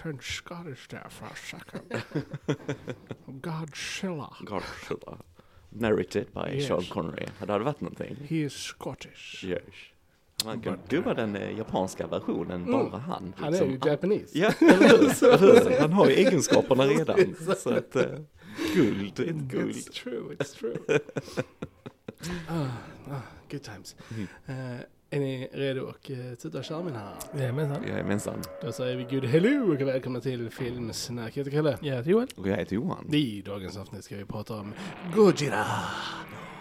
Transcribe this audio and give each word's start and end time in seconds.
I 0.00 0.02
turned 0.02 0.22
Scottish 0.22 0.88
there 0.88 1.06
for 1.10 1.26
a 1.26 1.36
second. 1.36 2.02
Godzilla. 3.42 4.32
Godzilla. 4.46 5.18
Narrated 5.72 6.32
by 6.32 6.52
Yes. 6.54 6.66
Sean 6.66 6.82
Connery. 6.84 7.26
Det 7.38 7.52
hade 7.52 7.64
varit 7.64 7.80
någonting. 7.80 8.16
He 8.28 8.36
is 8.36 8.52
Scottish. 8.52 9.44
Yes. 9.44 9.62
Man 10.44 10.60
kan 10.60 10.78
dubba 10.88 11.14
den 11.14 11.36
eh, 11.36 11.58
japanska 11.58 12.06
versionen, 12.06 12.62
Mm. 12.64 12.90
bara 12.90 12.98
han. 13.00 13.34
Han 13.36 13.54
är 13.54 13.62
ju 13.64 13.70
liksom. 13.70 13.90
Japanese. 13.90 14.38
Ja, 14.38 14.50
hur? 14.58 15.80
Han 15.80 15.92
har 15.92 16.06
ju 16.08 16.12
egenskaperna 16.14 16.84
redan. 16.84 17.34
Så 17.56 17.74
att, 17.74 17.96
eh, 17.96 18.04
guld, 18.74 19.14
guld. 19.50 19.74
It's 19.74 19.92
true, 19.92 20.36
it's 20.38 20.58
true. 20.58 20.76
ah, 22.48 22.66
ah, 23.10 23.20
good 23.50 23.62
times. 23.62 23.96
Mm. 24.10 24.28
Eh, 24.46 24.80
är 25.10 25.20
ni 25.20 25.48
redo 25.52 25.82
och 25.82 26.10
uh, 26.10 26.34
tuta 26.34 26.58
och 26.58 26.64
köra 26.64 26.82
mina 26.82 26.98
här? 26.98 27.40
Jajamensan. 27.40 27.84
Jajamensan. 27.88 28.42
Då 28.62 28.72
säger 28.72 28.96
vi 28.96 29.04
good 29.04 29.24
hello 29.24 29.72
och 29.72 29.80
välkomna 29.80 30.20
till 30.20 30.50
Filmsnack. 30.50 31.36
Jag 31.36 31.44
heter 31.44 31.56
Kalle. 31.56 31.78
Jag 31.80 31.96
heter 31.96 32.10
Joel. 32.10 32.28
Och 32.36 32.48
jag 32.48 32.56
heter 32.56 32.74
Johan. 32.74 33.14
I 33.14 33.42
dagens 33.42 33.76
avsnitt 33.76 34.04
ska 34.04 34.16
vi 34.16 34.24
prata 34.24 34.54
om 34.54 34.74
Godzilla. 35.14 35.66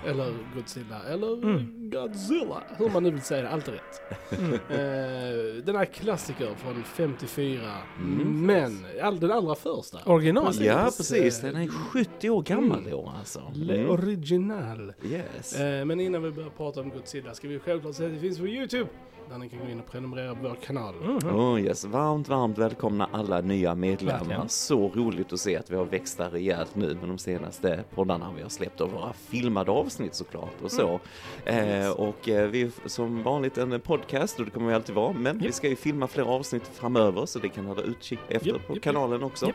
Eller 0.07 0.33
Godzilla, 0.55 1.03
eller 1.09 1.33
Mm. 1.43 1.89
Godzilla. 1.89 2.63
Hur 2.77 2.89
man 2.89 3.03
nu 3.03 3.11
vill 3.11 3.21
säga 3.21 3.41
det, 3.41 3.49
allt 3.49 3.67
är 3.67 3.71
rätt. 3.71 4.01
Mm. 4.39 4.53
Eh, 4.53 5.63
den 5.63 5.75
här 5.75 5.85
klassiker 5.85 6.55
från 6.55 6.83
54. 6.83 7.61
Mm. 7.99 8.45
Men 8.45 8.85
all, 9.01 9.19
den 9.19 9.31
allra 9.31 9.55
första. 9.55 9.97
Original. 10.05 10.45
Precis. 10.45 10.65
Ja, 10.65 10.83
precis. 10.97 11.41
Den 11.41 11.55
är 11.55 11.67
70 11.67 12.29
år 12.29 12.41
gammal 12.41 12.77
Mm. 12.79 12.89
i 12.89 12.93
år 12.93 13.11
alltså. 13.19 13.51
Mm. 13.55 13.89
original. 13.89 14.93
Yes. 15.03 15.59
Eh, 15.59 15.85
men 15.85 15.99
innan 15.99 16.23
vi 16.23 16.31
börjar 16.31 16.49
prata 16.49 16.81
om 16.81 16.89
Godzilla 16.89 17.33
ska 17.33 17.47
vi 17.47 17.59
självklart 17.59 17.95
säga 17.95 18.07
att 18.09 18.15
det 18.15 18.21
finns 18.21 18.39
på 18.39 18.47
Youtube. 18.47 18.89
Där 19.29 19.37
ni 19.37 19.49
kan 19.49 19.59
gå 19.59 19.69
in 19.71 19.79
och 19.79 19.91
prenumerera 19.91 20.35
på 20.35 20.41
vår 20.41 20.55
kanal. 20.65 20.95
Mhm. 20.95 21.35
Oh 21.35 21.61
yes, 21.61 21.85
varmt, 21.85 22.27
varmt 22.27 22.57
välkomna 22.57 23.09
alla 23.11 23.41
nya 23.41 23.75
medlemmar. 23.75 24.19
Verkligen. 24.19 24.49
Så 24.49 24.89
roligt 24.89 25.33
att 25.33 25.39
se 25.39 25.57
att 25.57 25.69
vi 25.71 25.75
har 25.75 25.85
växt 25.85 26.17
där 26.17 26.29
rejält 26.29 26.75
nu 26.75 26.95
med 26.95 27.09
de 27.09 27.17
senaste 27.17 27.83
poddarna 27.95 28.31
vi 28.35 28.41
har 28.41 28.49
släppt 28.49 28.81
och 28.81 28.91
våra 28.91 29.13
filmade 29.13 29.71
avsnitt 29.71 30.15
såklart 30.15 30.61
och 30.63 30.71
så. 30.71 30.99
Eh, 31.45 31.89
och 31.89 32.29
eh, 32.29 32.47
vi 32.49 32.61
är 32.61 32.71
som 32.85 33.23
vanligt 33.23 33.57
en 33.57 33.79
podcast 33.79 34.39
och 34.39 34.45
det 34.45 34.51
kommer 34.51 34.67
vi 34.67 34.73
alltid 34.73 34.95
vara, 34.95 35.13
men 35.13 35.37
vi 35.37 35.45
Japp. 35.45 35.53
ska 35.53 35.67
ju 35.69 35.75
filma 35.75 36.07
fler 36.07 36.23
avsnitt 36.23 36.67
framöver 36.73 37.25
så 37.25 37.39
det 37.39 37.49
kan 37.49 37.65
hålla 37.65 37.81
utkik 37.81 38.19
efter 38.27 38.49
Japp, 38.49 38.67
på 38.67 38.73
japp, 38.73 38.83
kanalen 38.83 39.23
också. 39.23 39.45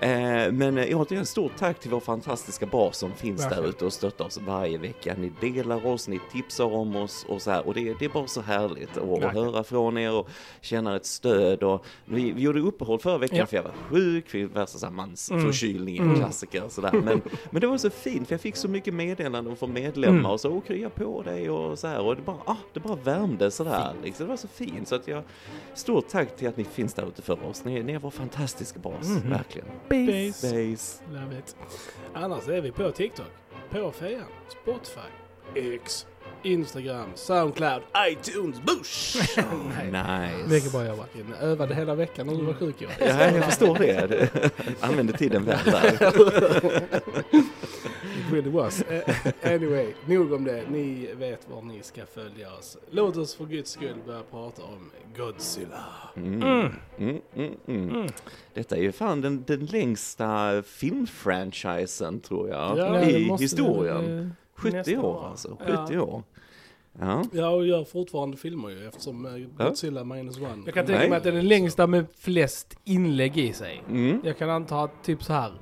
Eh, 0.00 0.52
men 0.52 0.78
eh, 0.78 1.00
återigen, 1.00 1.26
stort 1.26 1.52
tack 1.56 1.80
till 1.80 1.90
vår 1.90 2.00
fantastiska 2.00 2.66
bas 2.66 2.98
som 2.98 3.12
finns 3.12 3.40
där 3.42 3.48
Verkligen. 3.48 3.70
ute 3.70 3.84
och 3.84 3.92
stöttar 3.92 4.24
oss 4.24 4.38
varje 4.46 4.78
vecka. 4.78 5.14
Ni 5.18 5.32
delar 5.40 5.86
oss, 5.86 6.08
ni 6.08 6.20
tipsar 6.32 6.64
om 6.74 6.96
oss 6.96 7.26
och 7.28 7.42
så 7.42 7.50
här 7.50 7.66
och 7.66 7.74
det, 7.74 7.94
det 7.98 8.04
är 8.04 8.08
bara 8.08 8.26
så 8.26 8.40
härligt 8.40 8.96
att 9.14 9.22
Verkligen. 9.22 9.46
höra 9.46 9.64
från 9.64 9.98
er 9.98 10.12
och 10.14 10.28
känna 10.60 10.96
ett 10.96 11.06
stöd 11.06 11.62
och 11.62 11.84
vi, 12.04 12.32
vi 12.32 12.42
gjorde 12.42 12.60
uppehåll 12.60 12.98
förra 12.98 13.18
veckan 13.18 13.38
Ja. 13.38 13.46
för 13.46 13.56
jag 13.56 13.62
var 13.62 13.72
sjuk, 13.90 14.28
för 14.28 14.38
värsta 14.44 14.78
så 14.78 14.86
här 14.86 14.92
mansförkylning, 14.92 15.98
Mm. 15.98 16.16
klassiker 16.16 16.64
och 16.64 16.72
sådär. 16.72 16.92
Men, 16.92 17.22
men 17.50 17.60
det 17.60 17.66
var 17.66 17.78
så 17.78 17.90
fint 17.90 18.28
för 18.28 18.34
jag 18.34 18.40
fick 18.40 18.56
så 18.56 18.68
mycket 18.68 18.94
meddelanden 18.94 19.56
från 19.56 19.72
medlemmar 19.72 20.18
Mm. 20.18 20.30
och 20.30 20.40
så, 20.40 20.52
och 20.56 20.66
krya 20.66 20.90
på 20.90 21.22
dig 21.22 21.50
och 21.50 21.78
så 21.78 21.86
här 21.86 22.00
och 22.00 22.16
det 22.16 22.22
bara, 22.22 22.36
ah, 22.44 22.56
det 22.72 22.80
bara 22.80 22.96
värmde 22.96 23.50
sådär 23.50 23.92
liksom. 24.04 24.26
Det 24.26 24.30
var 24.30 24.36
så 24.36 24.48
fint 24.48 24.88
så 24.88 24.94
att 24.94 25.08
jag, 25.08 25.22
stort 25.74 26.08
tack 26.08 26.36
till 26.36 26.48
att 26.48 26.56
ni 26.56 26.64
finns 26.64 26.94
där 26.94 27.08
ute 27.08 27.22
för 27.22 27.46
oss. 27.46 27.64
Ni, 27.64 27.82
ni 27.82 27.92
är 27.92 27.98
vår 27.98 28.10
fantastiska 28.10 28.78
bas, 28.78 29.08
Mhm. 29.08 29.30
verkligen. 29.30 29.68
Base. 29.88 30.46
Base. 30.70 31.02
Love 31.12 31.38
it. 31.38 31.56
Annars 32.14 32.48
är 32.48 32.60
vi 32.60 32.72
på 32.72 32.90
TikTok, 32.90 33.26
på 33.70 33.92
Fejan, 33.92 34.22
Spotify, 34.62 35.00
X, 35.54 36.06
Instagram, 36.42 37.08
Soundcloud, 37.14 37.82
iTunes, 38.10 38.60
Bush! 38.60 39.16
Nej. 39.90 40.32
Mycket 40.36 40.50
Nice. 40.50 40.70
bra 40.70 40.86
jobbat. 40.86 41.06
Fucking 41.12 41.34
övade 41.40 41.74
hela 41.74 41.94
veckan 41.94 42.26
när 42.26 42.34
du 42.34 42.44
var 42.44 42.54
sjuk 42.54 42.74
Johan. 42.78 42.94
Ja, 43.00 43.30
jag 43.30 43.44
förstår 43.44 43.78
det. 43.78 44.28
Använde 44.80 45.12
tiden 45.12 45.44
väl 45.44 45.58
där. 45.64 45.92
It 48.18 48.32
really 48.32 48.50
was. 48.50 48.82
Eh, 48.82 49.02
anyway, 49.54 49.86
nog 50.06 50.32
om 50.32 50.44
det. 50.44 50.62
Ni 50.70 51.08
vet 51.14 51.48
var 51.50 51.62
ni 51.62 51.82
ska 51.82 52.06
följa 52.06 52.52
oss. 52.52 52.76
Låt 52.90 53.16
oss 53.16 53.34
för 53.34 53.44
guds 53.44 53.70
skull 53.70 53.94
börja 54.06 54.22
prata 54.30 54.62
om 54.62 54.90
Godzilla. 55.16 55.84
Mm. 56.16 56.42
Mm. 56.42 56.72
Mm, 56.98 57.20
mm, 57.36 57.52
mm. 57.66 57.90
Mm. 57.90 58.08
Detta 58.54 58.76
är 58.76 58.80
ju 58.80 58.92
fan 58.92 59.20
den, 59.20 59.44
den 59.46 59.66
längsta 59.66 60.62
filmfranchisen 60.66 62.20
tror 62.20 62.48
jag 62.48 62.78
Ja, 62.78 62.84
det 62.84 63.10
i 63.10 63.36
historien. 63.38 64.04
väl, 64.16 64.18
eh, 64.18 64.26
70 64.56 64.76
nästan 64.76 64.98
år 64.98 65.26
alltså, 65.26 65.56
Ja. 65.68 65.84
70 65.86 65.98
år. 65.98 66.22
Ja. 67.00 67.24
Ja, 67.32 67.48
och 67.48 67.66
gör 67.66 67.84
fortfarande 67.84 68.36
filmer 68.36 68.68
ju 68.68 68.86
eftersom 68.88 69.26
eh, 69.26 69.32
Godzilla 69.66 70.04
minus 70.04 70.38
one. 70.38 70.62
Jag 70.64 70.74
kan 70.74 70.84
Nej. 70.84 70.94
tänka 70.96 71.08
mig 71.08 71.16
att 71.16 71.22
det 71.22 71.28
är 71.28 71.32
den 71.34 71.48
längsta 71.48 71.86
med 71.86 72.06
flest 72.18 72.78
inlägg 72.84 73.36
i 73.38 73.52
sig. 73.52 73.82
Mm. 73.88 74.20
Jag 74.24 74.38
kan 74.38 74.50
anta 74.50 74.80
att 74.80 75.04
typ 75.04 75.22
så 75.22 75.32
här 75.32 75.52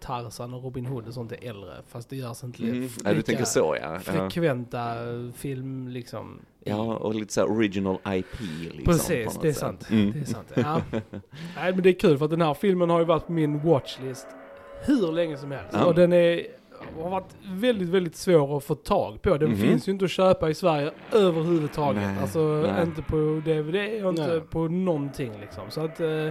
Tarzan 0.00 0.54
och 0.54 0.62
Robin 0.64 0.86
Hood 0.86 1.06
och 1.08 1.14
sånt 1.14 1.32
är 1.32 1.48
äldre. 1.48 1.72
Fast 1.88 2.10
det 2.10 2.16
görs 2.16 2.44
inte 2.44 2.62
Mm. 2.62 2.80
lika 2.82 2.94
Ja, 3.04 3.14
du 3.14 3.22
tänker 3.22 3.44
så 3.44 3.76
ja. 3.80 3.92
ja. 3.92 3.98
frekventa 4.00 4.94
film 5.36 5.88
liksom. 5.88 6.40
Ja, 6.64 6.96
och 6.96 7.14
lite 7.14 7.32
så 7.32 7.44
original 7.44 7.98
IP 8.06 8.40
liksom. 8.40 8.84
på 8.84 8.90
Precis, 8.92 9.38
det 9.42 9.48
är 9.48 9.52
sant. 9.52 9.90
Mm. 9.90 10.12
Det 10.12 10.18
är 10.18 10.24
sant. 10.24 10.52
Ja. 10.54 10.80
Nej 11.56 11.72
men 11.72 11.82
det 11.82 11.88
är 11.88 11.98
kul 11.98 12.18
för 12.18 12.24
att 12.24 12.30
den 12.30 12.40
här 12.40 12.54
filmen 12.54 12.90
har 12.90 12.98
ju 12.98 13.04
varit 13.04 13.26
på 13.26 13.32
min 13.32 13.60
watchlist 13.62 14.26
hur 14.84 15.12
länge 15.12 15.36
som 15.36 15.50
helst. 15.50 15.70
Ja. 15.72 15.84
Och 15.86 15.94
den 15.94 16.12
är, 16.12 16.46
har 17.02 17.10
varit 17.10 17.36
väldigt, 17.46 17.88
väldigt 17.88 18.16
svår 18.16 18.56
att 18.56 18.64
få 18.64 18.74
tag 18.74 19.22
på. 19.22 19.36
Den 19.38 19.48
Mhm. 19.48 19.58
finns 19.58 19.88
ju 19.88 19.92
inte 19.92 20.04
att 20.04 20.10
köpa 20.10 20.50
i 20.50 20.54
Sverige 20.54 20.90
överhuvudtaget. 21.12 22.02
Nej, 22.02 22.18
alltså 22.22 22.38
nej. 22.72 22.82
inte 22.82 23.02
på 23.02 23.16
DVD 23.44 24.04
och 24.04 24.10
inte 24.10 24.26
Nej. 24.26 24.40
på 24.40 24.68
någonting 24.68 25.32
liksom. 25.40 25.70
Så 25.70 25.80
att 25.84 26.00
eh, 26.00 26.28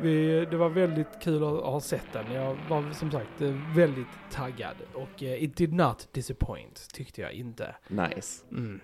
vi, 0.00 0.46
det 0.50 0.56
var 0.56 0.68
väldigt 0.68 1.20
kul 1.22 1.42
att 1.44 1.64
ha 1.64 1.80
sett 1.80 2.06
den. 2.12 2.32
Jag 2.32 2.56
var 2.68 2.92
som 2.92 3.10
sagt 3.10 3.42
eh, 3.42 3.50
väldigt 3.76 4.06
taggad. 4.32 4.76
Och 4.94 5.22
eh, 5.22 5.42
it 5.44 5.56
did 5.56 5.72
not 5.72 6.08
disappoint, 6.12 6.88
tyckte 6.92 7.20
jag 7.20 7.32
inte. 7.32 7.74
Nice. 7.88 8.44
Mm. 8.50 8.80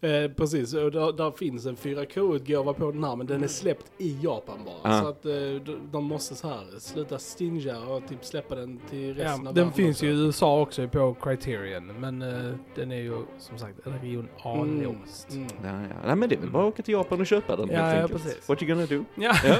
Eh, 0.00 0.30
precis, 0.36 0.74
och 0.74 0.90
där, 0.90 1.12
där 1.12 1.30
finns 1.30 1.66
en 1.66 1.76
4K-utgåva 1.76 2.72
på 2.72 2.90
den 2.92 3.04
här 3.04 3.16
men 3.16 3.26
den 3.26 3.42
är 3.44 3.48
släppt 3.48 3.92
i 3.98 4.16
Japan 4.22 4.58
bara. 4.64 4.92
Ja. 4.94 5.00
Så 5.02 5.08
att 5.08 5.26
eh, 5.26 5.32
de, 5.32 5.76
de 5.92 6.04
måste 6.04 6.34
så 6.34 6.48
här 6.48 6.64
sluta 6.78 7.18
stinga 7.18 7.78
och 7.78 8.08
typ 8.08 8.24
släppa 8.24 8.54
den 8.54 8.80
till 8.90 9.14
resten 9.14 9.24
Ja, 9.26 9.32
av 9.48 9.54
den 9.54 9.54
världen 9.54 9.72
finns 9.72 9.96
också. 9.96 10.06
ju 10.06 10.12
i 10.12 10.14
USA 10.14 10.60
också 10.60 10.88
på 10.88 11.16
Criterion. 11.22 11.86
Men 11.86 12.22
eh, 12.22 12.52
den 12.74 12.92
är 12.92 12.96
ju 13.00 13.16
som 13.38 13.58
sagt 13.58 13.78
region 13.84 14.28
A-låst. 14.42 15.30
Mm. 15.32 15.48
Ja, 15.62 15.68
ja. 15.68 15.96
Nej 16.06 16.16
men 16.16 16.28
det 16.28 16.34
är 16.34 16.40
väl 16.40 16.50
bara 16.50 16.62
att 16.68 16.72
åka 16.74 16.82
till 16.82 16.92
Japan 16.94 17.20
och 17.20 17.26
köpa 17.26 17.56
den 17.56 17.68
Ja, 17.70 17.76
helt 17.82 17.96
ja, 17.96 18.02
enkelt. 18.02 18.22
precis. 18.24 18.48
What 18.48 18.62
you 18.62 18.74
gonna 18.74 18.86
do? 18.86 19.04
Ja. 19.14 19.34
Ja. 19.44 19.56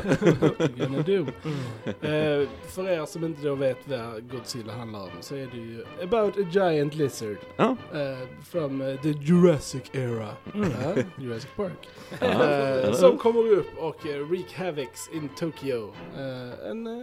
Gonna 0.76 1.03
do. 1.03 1.12
Mm. 1.16 1.28
Eh, 2.19 2.49
för 2.69 2.88
er 2.88 3.06
som 3.06 3.25
inte 3.25 3.43
då 3.47 3.55
vet 3.55 3.78
vad 3.88 4.31
Godzilla 4.31 4.72
handlar 4.72 5.00
om 5.00 5.09
så 5.20 5.34
är 5.34 5.47
det 5.53 5.56
ju 5.59 5.84
about 6.03 6.38
a 6.38 6.41
giant 6.53 6.94
lizard 6.94 7.37
Ja. 7.56 7.76
eh, 7.93 8.19
from 8.44 8.81
eh, 8.82 9.00
the 9.00 9.09
Jurassic 9.09 9.82
era. 9.93 10.28
Mm. 10.55 10.69
Ja, 10.83 11.03
Jurassic 11.19 11.50
Park. 11.56 11.89
Eh, 12.21 12.41
eller 12.41 12.93
som 12.93 13.19
kommer 13.19 13.53
upp 13.53 13.78
och 13.78 14.06
uh, 14.06 14.28
wreak 14.28 14.53
havocs 14.55 15.11
in 15.15 15.28
Tokyo. 15.39 15.93
Eh, 16.16 16.71
en, 16.71 16.87
uh, 16.87 16.94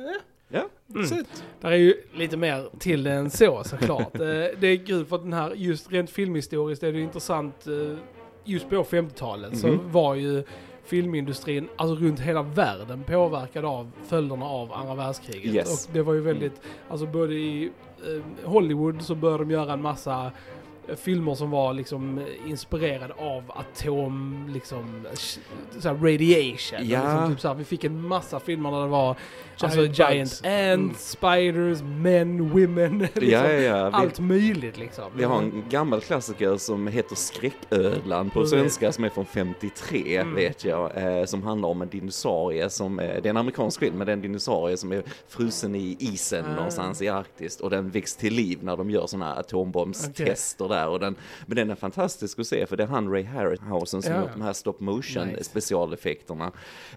Ja. 0.50 0.62
Mm. 0.96 1.26
Där 1.62 1.72
är 1.72 1.76
ju 1.76 1.94
lite 2.14 2.38
mer 2.38 2.70
till 2.80 3.04
det 3.04 3.12
än 3.12 3.30
så 3.30 3.64
såklart. 3.64 4.16
Eh, 4.16 4.20
det 4.60 4.68
är 4.68 4.86
kul 4.86 5.06
för 5.06 5.16
att 5.16 5.22
den 5.24 5.34
här, 5.34 5.52
just 5.56 5.92
rent 5.92 6.10
filmhistoriskt 6.10 6.84
är 6.84 6.92
det 6.92 7.00
intressant, 7.00 7.68
eh, 7.68 7.98
just 8.44 8.70
på 8.70 8.84
50-talet 8.84 9.58
så 9.58 9.68
Mhm. 9.68 9.92
var 9.92 10.16
ju 10.16 10.44
filmindustrin, 10.84 11.68
alltså 11.76 11.96
runt 11.96 12.20
hela 12.20 12.42
världen 12.42 13.04
påverkad 13.04 13.66
av 13.66 13.92
följderna 14.08 14.46
av 14.46 14.74
andra 14.74 14.96
världskriget. 14.96 15.54
Yes. 15.56 15.88
Och 15.88 15.94
det 15.94 16.02
var 16.02 16.14
ju 16.14 16.22
väldigt, 16.22 16.62
alltså 16.90 17.06
både 17.06 17.34
i 17.34 17.72
eh, 18.06 18.50
Hollywood 18.50 19.02
så 19.02 19.16
började 19.16 19.44
de 19.44 19.52
göra 19.52 19.74
en 19.74 19.82
massa 19.82 20.26
eh, 20.26 20.32
filmer 20.98 21.36
som 21.36 21.52
var 21.52 21.74
liksom 21.74 22.26
inspirerade 22.48 23.14
av 23.14 23.44
atom, 23.56 24.46
liksom, 24.54 25.06
sh- 25.14 25.40
så 25.80 25.88
här 25.90 25.96
radiation. 25.96 26.80
Ja. 26.90 27.02
Liksom, 27.02 27.30
typ 27.32 27.40
så 27.40 27.48
här, 27.48 27.56
vi 27.56 27.64
fick 27.64 27.84
en 27.84 28.08
massa 28.08 28.40
filmer 28.40 28.72
där 28.72 28.82
det 28.82 28.88
var 28.88 29.16
Giant 29.58 29.64
alltså 29.78 30.04
giant 30.04 30.42
ants, 30.46 31.10
spiders, 31.12 31.82
men, 31.82 32.50
women, 32.50 33.00
liksom, 33.14 33.24
Ja, 33.30 33.52
ja, 33.52 33.60
ja. 33.62 33.90
Vi, 33.90 33.96
allt 33.96 34.20
möjligt 34.20 34.78
liksom. 34.78 35.04
vi 35.16 35.24
har 35.24 35.38
en 35.42 35.64
gammal 35.70 36.02
klassiker 36.02 36.58
som 36.58 36.88
heter 36.88 37.16
Skräcködlan 37.16 38.30
på 38.30 38.46
svenska 38.46 38.92
som 38.92 39.04
är 39.04 39.10
från 39.10 39.26
53 39.26 40.18
Mm. 40.18 40.36
vet 40.36 40.66
jag. 40.66 40.92
Eh, 41.20 41.26
som 41.26 41.44
handlar 41.44 41.70
om 41.70 41.82
en 41.82 41.88
dinosaurie 41.90 42.70
som, 42.70 43.00
eh, 43.00 43.06
det 43.08 43.26
är 43.26 43.30
en 43.30 43.38
amerikansk 43.38 43.80
film, 43.80 43.98
men 43.98 44.06
det 44.08 44.12
är 44.12 44.14
en 44.14 44.22
dinosaurie 44.22 44.78
som 44.78 44.92
är 44.92 45.04
frusen 45.28 45.76
i 45.76 45.98
isen 46.00 46.46
Ah. 46.46 46.56
någonstans 46.56 47.02
i 47.02 47.08
Arktis 47.10 47.60
och 47.60 47.70
den 47.70 47.90
väcks 47.90 48.16
till 48.16 48.34
liv 48.34 48.60
när 48.62 48.78
de 48.78 48.90
gör 48.90 49.08
sådana 49.08 49.26
här 49.34 49.40
atombombstester 49.40 50.68
där 50.76 50.88
och 50.90 51.00
den, 51.00 51.16
men 51.46 51.56
den 51.56 51.70
är 51.70 51.76
fantastisk 51.76 52.40
att 52.40 52.48
se 52.48 52.66
för 52.66 52.78
det 52.78 52.84
är 52.84 52.88
han 52.88 53.12
Ray 53.12 53.24
Harryhausen 53.24 54.02
som 54.02 54.14
Ja, 54.14 54.22
gjort 54.22 54.32
de 54.34 54.42
här 54.42 54.54
stop 54.54 54.76
motion 54.80 55.28
Nice. 55.28 55.44
specialeffekterna. 55.44 56.52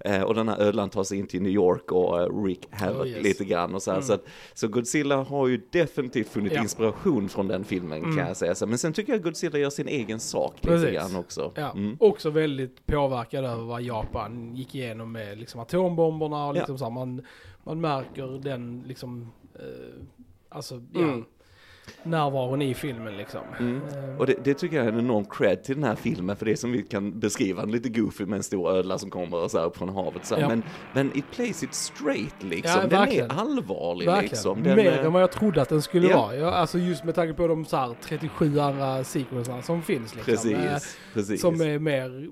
Eh, 0.04 0.22
och 0.22 0.34
den 0.34 0.48
här 0.48 0.60
ödlan 0.60 0.90
tar 0.90 1.04
sig 1.04 1.18
in 1.18 1.26
till 1.26 1.42
New 1.42 1.52
York 1.52 1.92
och 1.92 2.20
eh, 2.20 2.44
Rick 2.44 2.66
Havoc 2.70 3.00
Oh, 3.00 3.08
yes. 3.08 3.22
lite 3.24 3.44
grann 3.44 3.74
och 3.74 3.82
så 3.82 3.92
här. 3.92 4.00
Så, 4.00 4.12
att, 4.12 4.24
så 4.54 4.68
Godzilla 4.68 5.16
har 5.16 5.46
ju 5.48 5.60
definitivt 5.70 6.28
funnit 6.28 6.52
Ja. 6.52 6.62
inspiration 6.62 7.28
från 7.28 7.48
den 7.48 7.64
filmen 7.64 8.02
kan 8.02 8.26
jag 8.26 8.36
säga. 8.36 8.54
Så, 8.54 8.66
men 8.66 8.78
sen 8.78 8.92
tycker 8.92 9.12
jag 9.12 9.22
Godzilla 9.22 9.58
gör 9.58 9.70
sin 9.70 9.88
egen 9.88 10.20
sak 10.20 10.54
lite 10.56 10.68
Precis. 10.68 10.90
grann 10.94 11.16
också. 11.16 11.52
Ja, 11.54 11.70
Mm. 11.72 11.96
också 12.00 12.30
väldigt 12.30 12.86
påverkad 12.86 13.44
över 13.44 13.62
vad 13.64 13.82
Japan 13.82 14.54
gick 14.56 14.74
igenom 14.74 15.12
med 15.12 15.38
liksom 15.38 15.60
atombomberna 15.60 16.46
och 16.46 16.54
liksom 16.54 16.78
så 16.78 16.84
här, 16.84 16.92
man, 16.92 17.22
man 17.64 17.80
märker 17.80 18.40
den 18.42 18.84
liksom, 18.86 19.32
eh, 19.54 20.02
alltså 20.48 20.82
ja, 20.92 21.00
Mm. 21.00 21.24
Närvaron 22.08 22.62
i 22.62 22.74
filmen 22.74 23.16
liksom. 23.16 23.40
Mm. 23.60 23.76
Eh, 23.76 24.16
Och 24.18 24.26
det, 24.26 24.34
det 24.44 24.54
tycker 24.54 24.76
jag 24.76 24.86
är 24.86 24.92
en 24.92 24.98
enorm 24.98 25.24
cred 25.24 25.62
till 25.64 25.74
den 25.74 25.84
här 25.84 25.94
filmen, 25.94 26.36
för 26.36 26.44
det 26.46 26.52
är 26.52 26.56
som 26.56 26.72
vi 26.72 26.82
kan 26.82 27.20
beskriva, 27.20 27.62
en 27.62 27.70
lite 27.70 27.88
goofy 27.88 28.26
med 28.26 28.36
en 28.36 28.42
stor 28.42 28.70
ödla 28.70 28.98
som 28.98 29.10
kommer 29.10 29.48
så 29.48 29.58
här 29.58 29.64
upp 29.66 29.76
från 29.76 29.88
havet. 29.88 30.24
Så. 30.26 30.34
Ja. 30.40 30.48
Men, 30.48 30.62
men 30.94 31.18
it 31.18 31.24
plays 31.32 31.62
it 31.62 31.74
straight 31.74 32.42
liksom. 32.42 32.80
Ja, 32.82 32.86
den 32.88 33.00
verkligen. 33.00 33.30
är 33.30 33.34
allvarlig 33.40 34.06
Verkligen. 34.06 34.30
liksom. 34.30 34.62
Den, 34.62 34.76
Mer 34.76 34.92
eh, 34.98 35.04
än 35.06 35.12
vad 35.12 35.22
jag 35.22 35.32
trodde 35.32 35.62
att 35.62 35.68
den 35.68 35.82
skulle 35.82 36.08
Ja. 36.08 36.16
vara. 36.18 36.36
Ja, 36.36 36.50
alltså 36.54 36.78
just 36.78 37.04
med 37.04 37.14
tanke 37.14 37.34
på 37.34 37.46
de 37.46 37.64
så 37.64 37.76
här 37.76 37.94
37 38.02 38.58
andra 38.60 39.04
sequenserna 39.04 39.62
som 39.62 39.82
finns 39.82 40.14
liksom. 40.14 40.50
Eh, 40.52 40.58
Precis, 40.60 40.98
precis. 41.14 41.40
Som 41.40 41.60
är 41.60 41.78
mer 41.78 42.28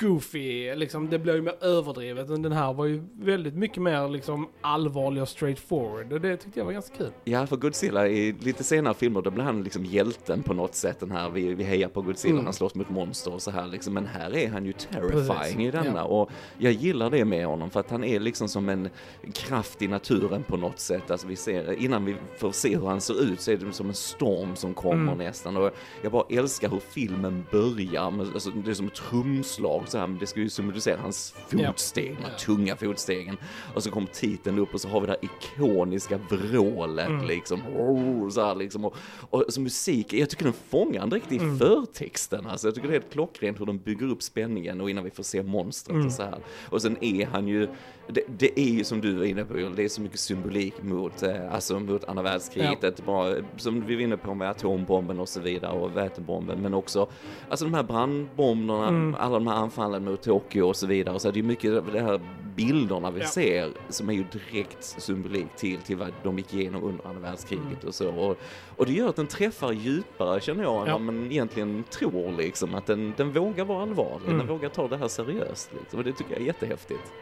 goofy, 0.00 0.74
liksom, 0.74 1.10
det 1.10 1.18
blir 1.18 1.34
ju 1.34 1.42
mer 1.42 1.54
överdrivet. 1.64 2.28
Men 2.28 2.42
den 2.42 2.52
här 2.52 2.72
var 2.72 2.84
ju 2.84 3.02
väldigt 3.12 3.54
mycket 3.54 3.82
mer 3.82 4.08
liksom 4.08 4.48
allvarlig 4.60 5.22
och 5.22 5.28
straightforward. 5.28 6.12
Och 6.12 6.20
det 6.20 6.36
tyckte 6.36 6.60
jag 6.60 6.64
var 6.64 6.72
ganska 6.72 6.96
kul. 6.96 7.10
Ja, 7.24 7.46
för 7.46 7.56
Godzilla 7.56 8.08
i 8.08 8.32
lite 8.40 8.64
senare 8.64 8.94
filmer, 8.94 9.22
då 9.22 9.30
blir 9.30 9.44
han 9.44 9.62
liksom 9.62 9.84
hjälten 9.84 10.42
på 10.42 10.54
något 10.54 10.74
sätt. 10.74 11.00
Den 11.00 11.10
här, 11.10 11.30
vi, 11.30 11.54
vi 11.54 11.64
hejar 11.64 11.88
på 11.88 12.02
Godzilla, 12.02 12.32
Mm. 12.32 12.44
han 12.44 12.52
slåss 12.54 12.74
mot 12.74 12.90
monster 12.90 13.34
och 13.34 13.42
så 13.42 13.50
här 13.50 13.66
liksom. 13.66 13.94
Men 13.94 14.06
här 14.06 14.36
är 14.36 14.48
han 14.48 14.66
ju 14.66 14.72
terrifying 14.72 15.26
Precis, 15.28 15.56
i 15.58 15.70
denna. 15.70 15.96
ja. 15.98 16.04
Och 16.04 16.30
jag 16.58 16.72
gillar 16.72 17.10
det 17.10 17.24
med 17.24 17.46
honom, 17.46 17.70
för 17.70 17.80
att 17.80 17.90
han 17.90 18.04
är 18.04 18.20
liksom 18.20 18.48
som 18.48 18.68
en 18.68 18.88
kraft 19.34 19.82
i 19.82 19.88
naturen 19.88 20.42
på 20.42 20.56
något 20.56 20.78
sätt. 20.80 21.10
Alltså 21.10 21.26
vi 21.26 21.36
ser, 21.36 21.72
innan 21.82 22.04
vi 22.04 22.16
får 22.38 22.52
se 22.52 22.76
hur 22.76 22.86
han 22.86 23.00
ser 23.00 23.22
ut 23.22 23.40
så 23.40 23.50
är 23.50 23.56
det 23.56 23.72
som 23.72 23.88
en 23.88 23.94
storm 23.94 24.56
som 24.56 24.74
kommer 24.74 24.96
Mm. 25.12 25.18
nästan. 25.18 25.56
Och 25.56 25.70
jag 26.02 26.12
bara 26.12 26.24
älskar 26.30 26.68
hur 26.70 26.80
filmen 26.90 27.44
börjar. 27.52 28.10
Med, 28.10 28.26
alltså, 28.34 28.50
det 28.50 28.70
är 28.70 28.74
som 28.74 28.86
ett 28.86 28.94
trumslag 28.94 29.82
så 29.88 29.98
här, 29.98 30.06
men 30.06 30.18
det 30.18 30.26
ska 30.26 30.40
ju 30.40 30.48
symbolisera 30.48 31.00
hans 31.00 31.34
fotsteg, 31.48 32.16
de 32.16 32.22
här 32.24 32.30
Ja. 32.32 32.38
tunga 32.38 32.76
fotstegen. 32.76 33.36
Och 33.74 33.82
så 33.82 33.90
kommer 33.90 34.06
titeln 34.06 34.58
upp 34.58 34.74
och 34.74 34.80
så 34.80 34.88
har 34.88 35.00
vi 35.00 35.06
det 35.06 35.12
här 35.22 35.30
ikoniska 35.30 36.18
vrålet 36.30 37.08
Mm. 37.08 37.26
liksom. 37.26 37.62
Oh, 37.76 38.28
så 38.30 38.44
här, 38.46 38.54
liksom. 38.54 38.84
Och, 38.84 38.96
och 39.30 39.44
så 39.48 39.60
musik, 39.60 40.12
jag 40.12 40.30
tycker 40.30 40.44
den 40.44 40.52
fångar 40.70 41.02
en 41.02 41.10
riktig 41.10 41.40
Mm. 41.40 41.58
förtexten. 41.58 42.46
Alltså, 42.46 42.66
jag 42.68 42.74
tycker 42.74 42.88
det 42.88 42.94
är 42.96 43.00
helt 43.00 43.12
klockrent 43.12 43.60
hur 43.60 43.66
de 43.66 43.78
bygger 43.78 44.06
upp 44.10 44.22
spänningen 44.22 44.80
och 44.80 44.90
innan 44.90 45.04
vi 45.04 45.10
får 45.10 45.22
se 45.22 45.42
monstret 45.42 45.94
Mm. 45.94 46.06
och 46.06 46.12
så 46.12 46.22
här. 46.22 46.38
Och 46.68 46.82
sen 46.82 46.96
är 47.00 47.26
han 47.26 47.48
ju, 47.48 47.68
det, 48.08 48.22
det 48.38 48.60
är 48.60 48.70
ju 48.70 48.84
som 48.84 49.00
du 49.00 49.14
var 49.14 49.24
inne 49.24 49.44
på, 49.44 49.54
det 49.54 49.84
är 49.84 49.88
så 49.88 50.00
mycket 50.00 50.20
symbolik 50.20 50.74
mot, 50.82 51.22
eh, 51.22 51.54
alltså 51.54 51.80
mot 51.80 52.04
andra 52.04 52.22
världskriget. 52.22 52.78
Ja. 52.82 52.90
Bra, 53.04 53.34
som 53.56 53.86
vi 53.86 53.94
var 53.94 54.02
inne 54.02 54.16
på 54.16 54.34
med 54.34 54.50
atombomben 54.50 55.20
och 55.20 55.28
så 55.28 55.40
vidare 55.40 55.72
och 55.78 55.96
vätebomben. 55.96 56.58
Men 56.62 56.74
också, 56.74 57.06
alltså 57.48 57.64
de 57.64 57.74
här 57.74 57.82
brandbomberna, 57.82 58.88
Mm. 58.88 59.14
alla 59.18 59.34
de 59.34 59.46
här 59.46 59.54
anfallen 59.54 60.04
mot 60.04 60.22
Tokyo 60.22 60.62
och 60.68 60.76
så 60.76 60.86
vidare. 60.86 61.18
Så 61.18 61.30
det 61.30 61.38
är 61.40 61.42
mycket 61.42 61.72
av 61.76 61.92
de 61.92 62.00
här 62.00 62.20
bilderna 62.56 63.10
vi 63.10 63.20
Ja. 63.20 63.26
ser 63.26 63.70
som 63.88 64.08
är 64.08 64.12
ju 64.12 64.24
direkt 64.32 64.84
symbolik 64.84 65.46
till, 65.56 65.78
till 65.78 65.96
vad 65.96 66.12
de 66.22 66.38
gick 66.38 66.54
igenom 66.54 66.82
under 66.84 67.06
andra 67.06 67.20
världskriget 67.20 67.84
och 67.84 67.94
så. 67.94 68.10
Och, 68.14 68.38
och 68.76 68.86
det 68.86 68.92
gör 68.92 69.08
att 69.08 69.16
den 69.16 69.26
träffar 69.26 69.72
djupare 69.72 70.40
känner 70.40 70.62
jag 70.62 70.80
än 70.82 70.86
Ja. 70.86 70.92
vad 70.92 71.00
man 71.02 71.32
egentligen 71.32 71.84
tror 71.90 72.32
liksom. 72.38 72.74
Att 72.74 72.86
den, 72.86 73.12
den 73.16 73.32
vågar 73.32 73.64
vara 73.64 73.82
allvarlig, 73.82 74.26
Mm. 74.26 74.38
den 74.38 74.46
vågar 74.46 74.68
ta 74.68 74.88
det 74.88 74.96
här 74.96 75.08
seriöst 75.08 75.70
liksom. 75.80 75.98
Och 75.98 76.04
det 76.04 76.12
tycker 76.12 76.32
jag 76.32 76.40
är 76.42 76.46
jättehäftigt. 76.46 77.12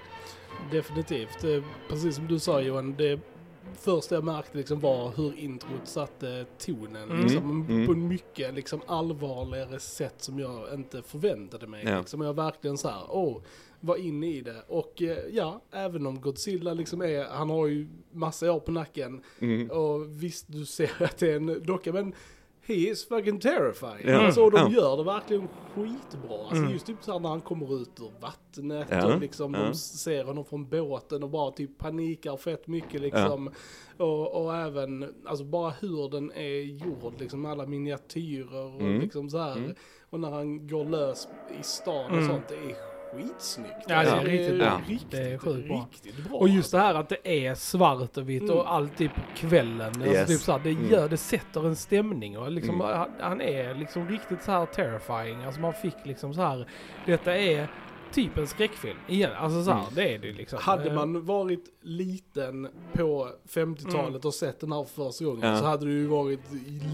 Definitivt. 0.70 1.44
Eh, 1.44 1.62
Precis 1.88 2.16
som 2.16 2.26
du 2.26 2.38
sa 2.38 2.60
Johan, 2.60 2.94
det 2.98 3.20
första 3.74 4.14
jag 4.14 4.24
märkte 4.24 4.58
liksom 4.58 4.80
var 4.80 5.12
hur 5.16 5.38
introt 5.38 5.88
satte 5.88 6.46
tonen. 6.58 7.10
Mm. 7.10 7.22
Liksom, 7.22 7.66
Mm. 7.70 7.86
På 7.86 7.92
en 7.92 8.08
mycket 8.08 8.54
liksom, 8.54 8.80
allvarligare 8.86 9.80
sätt 9.80 10.14
som 10.22 10.38
jag 10.38 10.74
inte 10.74 11.02
förväntade 11.02 11.66
mig. 11.66 11.84
Ja. 11.86 11.98
Liksom, 11.98 12.20
jag 12.20 12.34
verkligen 12.34 12.78
så 12.78 12.88
här, 12.88 13.02
åh, 13.08 13.42
var 13.80 13.96
inne 13.96 14.26
i 14.26 14.40
det. 14.40 14.62
Och 14.68 15.02
eh, 15.02 15.18
ja, 15.32 15.60
även 15.72 16.06
om 16.06 16.20
Godzilla 16.20 16.74
liksom 16.74 17.02
är, 17.02 17.24
han 17.24 17.50
har 17.50 17.66
ju 17.66 17.88
massa 18.12 18.52
år 18.52 18.60
på 18.60 18.72
nacken. 18.72 19.22
Mm. 19.38 19.70
Och 19.70 20.22
visst, 20.22 20.44
du 20.48 20.66
ser 20.66 21.02
att 21.02 21.18
det 21.18 21.30
är 21.32 21.36
en 21.36 21.62
docka, 21.62 21.92
men 21.92 22.14
he 22.66 22.74
is 22.74 23.08
fucking 23.08 23.40
terrifying. 23.40 24.08
Ja. 24.08 24.26
Alltså, 24.26 24.42
och 24.44 24.50
de 24.50 24.56
Ja. 24.58 24.70
gör 24.70 24.96
det 24.96 25.02
verkligen 25.04 25.48
skitbra. 25.74 26.38
Alltså, 26.38 26.56
Mm. 26.56 26.70
Just 26.72 26.86
typ 26.86 26.96
så 27.04 27.12
här 27.12 27.18
när 27.18 27.28
han 27.28 27.40
kommer 27.40 27.82
ut 27.82 28.00
ur 28.00 28.10
vattnet 28.20 28.86
Ja. 28.90 29.14
och 29.14 29.20
liksom 29.20 29.54
Ja. 29.54 29.60
de 29.60 29.74
ser 29.74 30.24
honom 30.24 30.44
från 30.44 30.68
båten 30.68 31.22
och 31.22 31.30
bara 31.30 31.50
typ 31.50 31.78
panikar 31.78 32.36
fett 32.36 32.66
mycket 32.66 33.00
liksom. 33.00 33.50
Och, 33.96 34.44
och 34.44 34.56
även, 34.56 35.14
alltså 35.24 35.44
bara 35.44 35.70
hur 35.70 36.08
den 36.10 36.32
är 36.32 36.60
gjord 36.62 37.14
liksom, 37.20 37.44
alla 37.46 37.66
miniatyrer 37.66 38.74
och 38.74 38.80
Mm. 38.80 39.00
liksom 39.00 39.30
så 39.30 39.38
här. 39.38 39.56
Mm. 39.56 39.74
Och 40.10 40.20
när 40.20 40.30
han 40.30 40.68
går 40.68 40.84
lös 40.84 41.28
i 41.60 41.62
stan 41.62 42.04
och 42.04 42.10
Mm. 42.12 42.28
sånt, 42.28 42.48
det 42.48 42.54
är 42.54 42.93
skitsnyggt. 43.16 43.70
Ja, 43.88 43.88
det 43.88 43.94
är 43.94 43.98
Alltså, 43.98 44.26
riktigt 44.26 44.58
bra. 44.58 44.80
Riktigt, 44.88 45.10
Det 45.10 45.18
är 45.22 45.38
sjukt 45.38 45.68
bra. 45.68 45.86
riktigt 45.92 46.28
bra. 46.28 46.38
Och 46.38 46.48
just 46.48 46.72
det 46.72 46.78
här 46.78 46.94
att 46.94 47.08
det 47.08 47.46
är 47.46 47.54
svart 47.54 48.16
och 48.16 48.28
vitt 48.28 48.42
Mm. 48.42 48.56
och 48.56 48.72
alltid 48.74 49.10
på 49.14 49.20
kvällen. 49.36 49.80
Alltså 49.86 50.06
Yes. 50.12 50.26
typ 50.28 50.40
så 50.40 50.52
här, 50.52 50.58
det, 50.64 50.70
Mm. 50.70 50.90
gör, 50.90 51.08
det 51.08 51.16
sätter 51.16 51.66
en 51.66 51.76
stämning 51.76 52.38
och 52.38 52.50
liksom, 52.50 52.74
Mm. 52.80 52.86
han, 52.98 53.10
han 53.20 53.40
är 53.40 53.74
liksom 53.74 54.08
riktigt 54.08 54.42
så 54.42 54.50
här 54.52 54.66
terrifying. 54.66 55.44
Alltså 55.44 55.60
man 55.60 55.72
fick 55.74 55.96
liksom 56.04 56.34
så 56.34 56.40
här, 56.40 56.68
detta 57.06 57.36
är 57.36 57.68
typ 58.12 58.38
en 58.38 58.46
skräckfilm 58.46 58.98
igen. 59.08 59.30
Alltså 59.36 59.64
så 59.64 59.70
här, 59.70 59.80
Mm. 59.80 59.94
det 59.94 60.14
är 60.14 60.18
det 60.18 60.32
liksom. 60.32 60.58
Hade 60.62 60.88
Eh, 60.88 60.94
man 60.94 61.24
varit 61.26 61.64
liten 61.82 62.68
på 62.92 63.28
50-talet 63.48 64.24
och 64.24 64.34
sett 64.34 64.60
den 64.60 64.72
här 64.72 64.84
för 64.84 65.04
första 65.04 65.24
gången 65.24 65.50
Ja. 65.50 65.58
så 65.58 65.64
hade 65.64 65.86
du 65.86 65.92
ju 65.92 66.06
varit 66.06 66.40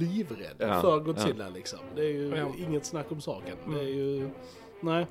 livrädd 0.01 0.55
Ja, 0.59 0.81
för 0.81 1.01
Godzilla 1.01 1.49
liksom. 1.49 1.79
Det 1.97 2.03
är 2.03 2.09
ju 2.13 2.37
Ja. 2.37 2.47
inget 2.69 2.85
snack 2.87 3.13
om 3.13 3.21
saken. 3.21 3.57
Mm. 3.67 3.79
Det 3.79 3.85
är 3.85 3.95
ju... 3.95 4.31
Nej. 4.81 5.07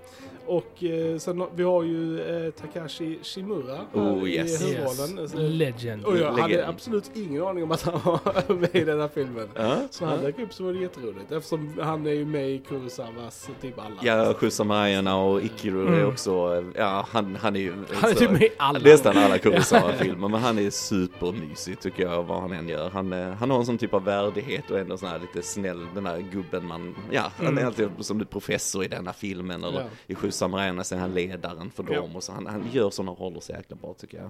Och 0.46 0.84
eh, 0.84 1.18
sen 1.18 1.44
vi 1.56 1.64
har 1.64 1.84
ju 1.84 2.22
eh, 2.46 2.52
Takashi 2.52 3.20
Shimura 3.24 3.80
Oh, 3.94 4.30
yes. 4.30 4.62
i 4.62 4.66
huvudrollen. 4.66 5.20
yes. 5.20 5.32
Legend. 5.36 6.06
Och 6.06 6.18
jag 6.18 6.32
hade 6.32 6.48
Legend. 6.48 6.70
absolut 6.70 7.12
ingen 7.16 7.44
aning 7.44 7.64
om 7.64 7.72
att 7.72 7.82
han 7.82 8.00
var 8.06 8.54
med 8.60 8.76
i 8.76 8.84
den 8.84 9.00
här 9.02 9.08
filmen. 9.14 9.48
Ja, 9.56 9.78
Så 9.90 10.06
han 10.06 10.16
ja. 10.16 10.22
dök 10.22 10.40
upp 10.40 10.54
så 10.54 10.64
var 10.64 10.74
det 10.74 10.80
jätteroligt 10.80 11.32
eftersom 11.32 11.74
han 11.82 12.06
är 12.08 12.12
ju 12.12 12.26
med 12.26 12.50
i 12.50 12.60
Kurosawas 12.60 13.50
typ 13.62 13.80
alla. 13.80 13.96
Ja, 14.02 14.34
Shusamayana 14.34 15.16
och 15.18 15.42
Ikiru 15.42 15.84
är 15.88 15.88
Mm. 15.94 16.08
också, 16.10 16.64
ja 16.76 17.06
han, 17.10 17.36
han 17.36 17.56
är 17.56 17.60
ju... 17.60 17.74
Han 17.94 18.10
är 18.10 18.14
typ 18.16 18.32
med 18.32 18.42
i 18.44 18.50
alla. 18.58 18.80
Nästan 18.80 19.18
alla 19.18 19.38
Kurosawa-filmer, 19.38 20.28
men 20.28 20.40
han 20.42 20.60
är 20.60 20.70
supermysig 20.70 21.80
tycker 21.80 22.04
jag 22.04 22.24
vad 22.24 22.42
han 22.42 22.52
än 22.52 22.70
gör. 22.70 22.90
Han, 22.90 23.14
eh, 23.14 23.30
han 23.34 23.52
har 23.52 23.60
en 23.60 23.66
sån 23.66 23.78
typ 23.78 23.94
av 23.94 24.04
värdighet 24.04 24.72
och 24.72 24.80
ändå 24.80 24.98
sån 24.98 25.10
här 25.10 25.20
lite 25.20 25.42
snäll, 25.48 25.88
den 25.96 26.06
här 26.06 26.20
gubben 26.32 26.68
man, 26.68 26.96
ja, 27.12 27.32
han 27.38 27.46
är 27.48 27.52
Mm. 27.52 27.68
alltid 27.68 27.90
som 28.00 28.26
professor 28.26 28.84
i 28.84 28.88
denna 28.88 29.14
filmen 29.14 29.59
eller 29.64 29.80
Ja. 29.82 29.88
i 30.08 30.16
Sju 30.16 30.32
samurajerna 30.32 30.84
så 30.84 30.96
är 30.96 31.00
han 31.00 31.14
ledaren 31.14 31.72
för 31.72 31.86
Ja. 31.90 32.02
dem 32.02 32.16
och 32.16 32.24
så 32.24 32.32
han, 32.32 32.48
han 32.48 32.64
gör 32.72 32.90
såna 32.90 33.12
roller 33.12 33.40
så 33.40 33.52
jäkla 33.52 33.76
bra 33.76 33.94
tycker 33.94 34.18
jag. 34.18 34.30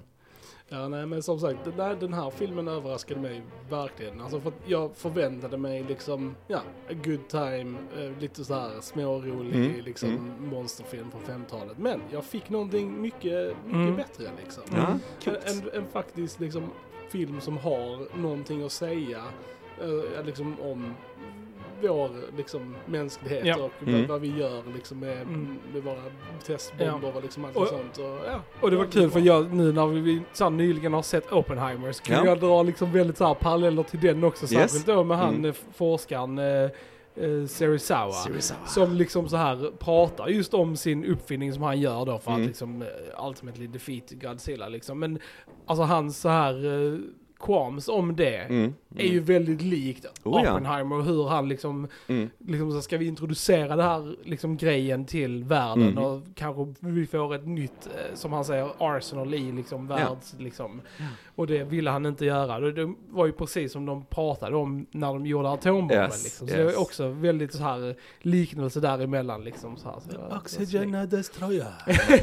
Ja, 0.72 0.88
nej 0.88 1.06
men 1.06 1.22
som 1.22 1.40
sagt, 1.40 1.64
den, 1.64 1.76
där, 1.76 1.94
den 1.96 2.12
här 2.12 2.30
filmen 2.30 2.68
överraskade 2.68 3.20
mig 3.20 3.42
verkligen. 3.70 4.20
Alltså 4.20 4.40
för 4.40 4.52
jag 4.66 4.96
förväntade 4.96 5.56
mig 5.56 5.82
liksom, 5.88 6.34
ja, 6.48 6.58
a 6.90 6.92
good 7.04 7.28
time, 7.28 7.78
eh, 7.98 8.18
lite 8.20 8.44
så 8.44 8.54
här 8.54 8.80
smårolig 8.80 9.54
Mm, 9.54 9.84
liksom 9.84 10.08
mm. 10.10 10.48
monsterfilm 10.50 11.10
från 11.10 11.22
50-talet. 11.44 11.78
Men 11.78 12.00
jag 12.12 12.24
fick 12.24 12.48
någonting 12.50 13.00
mycket, 13.02 13.56
mycket 13.64 13.72
Mm. 13.74 13.96
bättre 13.96 14.24
liksom. 14.44 14.62
Ja, 14.72 14.86
En, 14.86 15.00
coolt. 15.24 15.38
en, 15.74 15.80
en 15.82 15.86
faktiskt 15.90 16.40
liksom 16.40 16.62
film 17.08 17.40
som 17.40 17.58
har 17.58 18.18
någonting 18.18 18.62
att 18.64 18.72
säga 18.72 19.22
eh, 19.80 20.24
liksom 20.24 20.60
om 20.60 20.94
vår 21.82 22.10
liksom 22.36 22.74
mänsklighet 22.86 23.46
Ja. 23.46 23.56
och 23.56 23.82
Mm. 23.88 24.00
vad, 24.00 24.08
vad 24.08 24.20
vi 24.20 24.36
gör 24.38 24.62
liksom 24.74 24.98
med, 24.98 25.22
Mm. 25.22 25.58
med 25.72 25.82
våra 25.82 26.02
testbomber 26.46 27.16
och 27.16 27.22
liksom 27.22 27.44
allt 27.44 27.56
Och- 27.56 27.66
sånt. 27.68 27.98
Och, 27.98 28.04
ja, 28.26 28.40
Och 28.60 28.70
det 28.70 28.76
var 28.76 28.84
kul 28.86 29.10
för 29.10 29.20
jag, 29.20 29.52
nu 29.54 29.72
när 29.72 29.86
vi 29.86 30.22
så 30.32 30.44
här, 30.44 30.50
nyligen 30.50 30.92
har 30.92 31.02
sett 31.02 31.32
Oppenheimer 31.32 31.92
så 31.92 32.02
kan 32.02 32.16
Ja. 32.16 32.24
jag 32.24 32.40
dra 32.40 32.62
liksom 32.62 32.92
väldigt 32.92 33.16
så 33.18 33.26
här 33.26 33.34
paralleller 33.34 33.82
till 33.82 34.00
den 34.00 34.24
också. 34.24 34.46
Särskilt 34.46 34.86
då 34.86 35.04
med 35.04 35.18
han 35.18 35.34
Mm. 35.34 35.44
eh, 35.44 35.54
forskaren 35.74 36.38
eh, 36.38 36.44
eh, 37.16 37.46
Serizawa. 37.46 38.12
Serizawa. 38.12 38.66
Som 38.66 38.94
liksom 38.94 39.28
så 39.28 39.36
här 39.36 39.70
pratar 39.78 40.28
just 40.28 40.54
om 40.54 40.76
sin 40.76 41.04
uppfinning 41.04 41.52
som 41.52 41.62
han 41.62 41.80
gör 41.80 42.04
då 42.06 42.18
för 42.18 42.30
Mm. 42.30 42.42
att 42.42 42.48
liksom 42.48 42.82
eh, 42.82 43.26
ultimately 43.28 43.66
defeat 43.66 44.10
Godzilla 44.10 44.68
liksom. 44.68 44.98
Men 44.98 45.18
alltså 45.66 45.82
hans 45.84 46.20
så 46.20 46.28
här 46.28 46.54
eh, 46.92 46.98
qualms 47.40 47.88
om 47.88 48.16
det 48.16 48.36
Mm. 48.36 48.74
är 48.96 49.06
ju 49.06 49.20
väldigt 49.20 49.62
likt 49.62 50.06
Oh, 50.24 50.40
ja. 50.44 50.52
Oppenheimer 50.52 50.96
och 50.96 51.04
hur 51.04 51.28
han 51.28 51.48
liksom, 51.48 51.88
Mm. 52.08 52.30
liksom 52.38 52.72
så 52.72 52.80
ska 52.82 52.98
vi 52.98 53.06
introducera 53.06 53.76
det 53.76 53.82
här 53.82 54.14
liksom 54.24 54.56
grejen 54.56 55.04
till 55.04 55.44
världen 55.44 55.88
Mm. 55.88 56.04
och 56.04 56.22
kanske 56.34 56.74
vi 56.80 57.06
får 57.06 57.34
ett 57.34 57.46
nytt, 57.46 57.86
eh, 57.86 58.14
som 58.14 58.32
han 58.32 58.44
säger, 58.44 58.68
arsenal 58.78 59.34
i 59.34 59.52
liksom 59.52 59.86
världs, 59.86 60.34
liksom. 60.38 60.80
Och 61.34 61.46
det 61.46 61.64
ville 61.64 61.90
han 61.90 62.06
inte 62.06 62.24
göra. 62.24 62.60
Det, 62.60 62.72
det 62.72 62.92
var 63.10 63.26
ju 63.26 63.32
precis 63.32 63.72
som 63.72 63.86
de 63.86 64.04
pratade 64.04 64.56
om 64.56 64.86
när 64.90 65.06
de 65.06 65.26
gjorde 65.26 65.48
atombomben 65.50 65.98
Yes, 66.02 66.24
liksom. 66.24 66.48
Så 66.48 66.54
yes. 66.54 66.66
det 66.66 66.72
är 66.72 66.80
också 66.80 67.08
väldigt 67.08 67.52
så 67.54 67.62
här 67.62 67.96
liknelse 68.20 68.80
däremellan 68.80 69.44
liksom. 69.44 69.76
Så 69.76 69.88
här, 69.88 70.00
så 70.30 70.36
Oxygen 70.36 71.08
destroyer. 71.08 71.72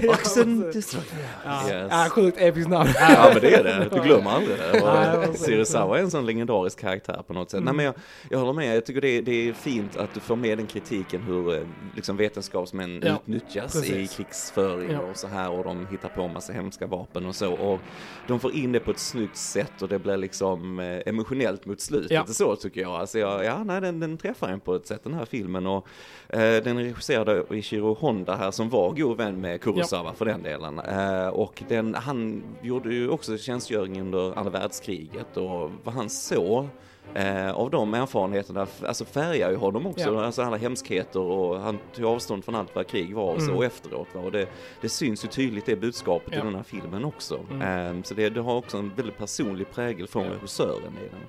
Oxen 0.10 0.62
Ja, 0.66 0.72
Destroyer. 0.72 1.06
Ja, 1.46 1.70
Yes. 1.72 1.88
ja, 1.92 2.08
sjukt 2.10 2.38
episkt 2.42 2.70
namn. 2.70 2.90
Ja 3.00 3.30
men 3.34 3.42
det 3.42 3.54
är 3.56 3.64
det, 3.64 3.90
du 3.96 4.02
glömmer 4.02 4.32
aldrig 4.32 4.58
det. 4.58 4.80
Serizawa 5.34 5.98
är 6.00 6.02
en 6.02 6.12
sån 6.12 6.26
legendarisk 6.26 6.80
karaktär 6.80 7.22
på 7.28 7.34
något 7.34 7.50
sätt. 7.52 7.62
Mm. 7.62 7.66
Nej 7.66 7.76
men 7.76 7.86
jag, 7.86 7.96
jag 8.30 8.40
håller 8.40 8.54
med, 8.54 8.76
jag 8.76 8.86
tycker 8.86 9.02
det 9.02 9.10
är, 9.10 9.22
det 9.22 9.50
är 9.50 9.54
fint 9.54 9.98
att 9.98 10.14
du 10.14 10.20
får 10.20 10.36
med 10.36 10.58
den 10.58 10.68
kritiken 10.68 11.22
hur 11.22 11.56
eh, 11.56 11.62
liksom 11.96 12.18
vetenskapsmän 12.18 13.02
Ja, 13.06 13.14
utnyttjas 13.26 13.74
precis. 13.74 13.92
i 13.92 14.16
krigsföring 14.16 14.92
Ja. 14.92 15.00
och 15.00 15.18
så 15.18 15.28
här 15.28 15.52
och 15.52 15.64
de 15.64 15.88
hittar 15.92 16.10
på 16.10 16.28
massa 16.28 16.54
hemska 16.54 16.88
vapen 16.88 17.26
och 17.26 17.36
så. 17.36 17.54
Och 17.54 17.80
de 18.28 18.40
får 18.40 18.56
in 18.56 18.72
det 18.72 18.80
på 18.80 18.92
ett 18.92 19.00
snyggt 19.00 19.38
sätt 19.38 19.82
och 19.82 19.88
det 19.90 20.00
blir 20.00 20.18
liksom 20.18 20.80
eh, 20.80 21.00
emotionellt 21.06 21.66
mot 21.66 21.82
slutet. 21.82 22.12
Ja. 22.12 22.26
Så 22.26 22.56
tycker 22.56 22.82
jag. 22.82 22.92
Alltså 22.92 23.20
jag, 23.20 23.46
ja, 23.46 23.64
nej, 23.64 23.82
den, 23.82 24.00
den 24.00 24.18
träffar 24.18 24.50
en 24.50 24.60
på 24.60 24.76
ett 24.76 24.88
sätt 24.88 25.04
den 25.04 25.14
här 25.14 25.26
filmen. 25.26 25.68
Och, 25.68 25.88
eh, 26.30 26.64
den 26.64 26.78
är 26.78 26.84
regisserad 26.84 27.30
av 27.30 27.56
Ishiro 27.56 27.94
Honda 27.94 28.36
här 28.36 28.52
som 28.52 28.70
var 28.70 28.92
god 28.94 29.18
vän 29.18 29.42
med 29.42 29.62
Kurosawa 29.62 30.14
för 30.14 30.26
den 30.26 30.44
delen. 30.44 30.80
Eh, 30.80 31.28
och 31.28 31.64
den, 31.70 31.96
han 31.96 32.44
gjorde 32.62 32.94
ju 32.94 33.10
också 33.10 33.38
tjänstgöring 33.38 34.02
under 34.02 34.38
andra 34.38 34.52
världskriget 34.52 34.97
och 35.38 35.72
vad 35.84 35.94
han 35.96 36.10
såg 36.10 36.68
Eh, 37.14 37.52
av 37.52 37.70
de 37.72 37.94
erfarenheterna, 37.94 38.68
alltså 38.86 39.06
färgar 39.06 39.50
ju 39.52 39.56
honom 39.56 39.88
också, 39.88 40.14
Ja. 40.14 40.26
alltså 40.26 40.42
alla 40.42 40.58
hemskheter 40.58 41.20
och 41.20 41.60
han 41.60 41.78
tog 41.96 42.06
avstånd 42.06 42.46
från 42.46 42.56
allt 42.56 42.76
vad 42.76 42.88
krig 42.88 43.16
var 43.16 43.34
och 43.34 43.42
så 43.42 43.52
Mm. 43.52 43.64
efteråt. 43.64 44.08
Va? 44.14 44.22
Och 44.22 44.32
det, 44.32 44.48
det 44.82 44.90
syns 44.90 45.24
ju 45.24 45.28
tydligt 45.28 45.66
det 45.66 45.76
budskapet 45.76 46.34
Ja. 46.34 46.40
i 46.40 46.42
den 46.44 46.56
här 46.56 46.64
filmen 46.64 47.06
också. 47.06 47.40
Mm. 47.52 47.98
Eh, 47.98 48.04
så 48.04 48.14
det, 48.14 48.30
det 48.30 48.42
har 48.42 48.56
också 48.56 48.78
en 48.78 48.92
väldigt 48.96 49.18
personlig 49.18 49.72
prägel 49.72 50.08
från 50.08 50.26
Ja. 50.26 50.32
regissören 50.32 50.94
i 51.06 51.10
den. 51.10 51.20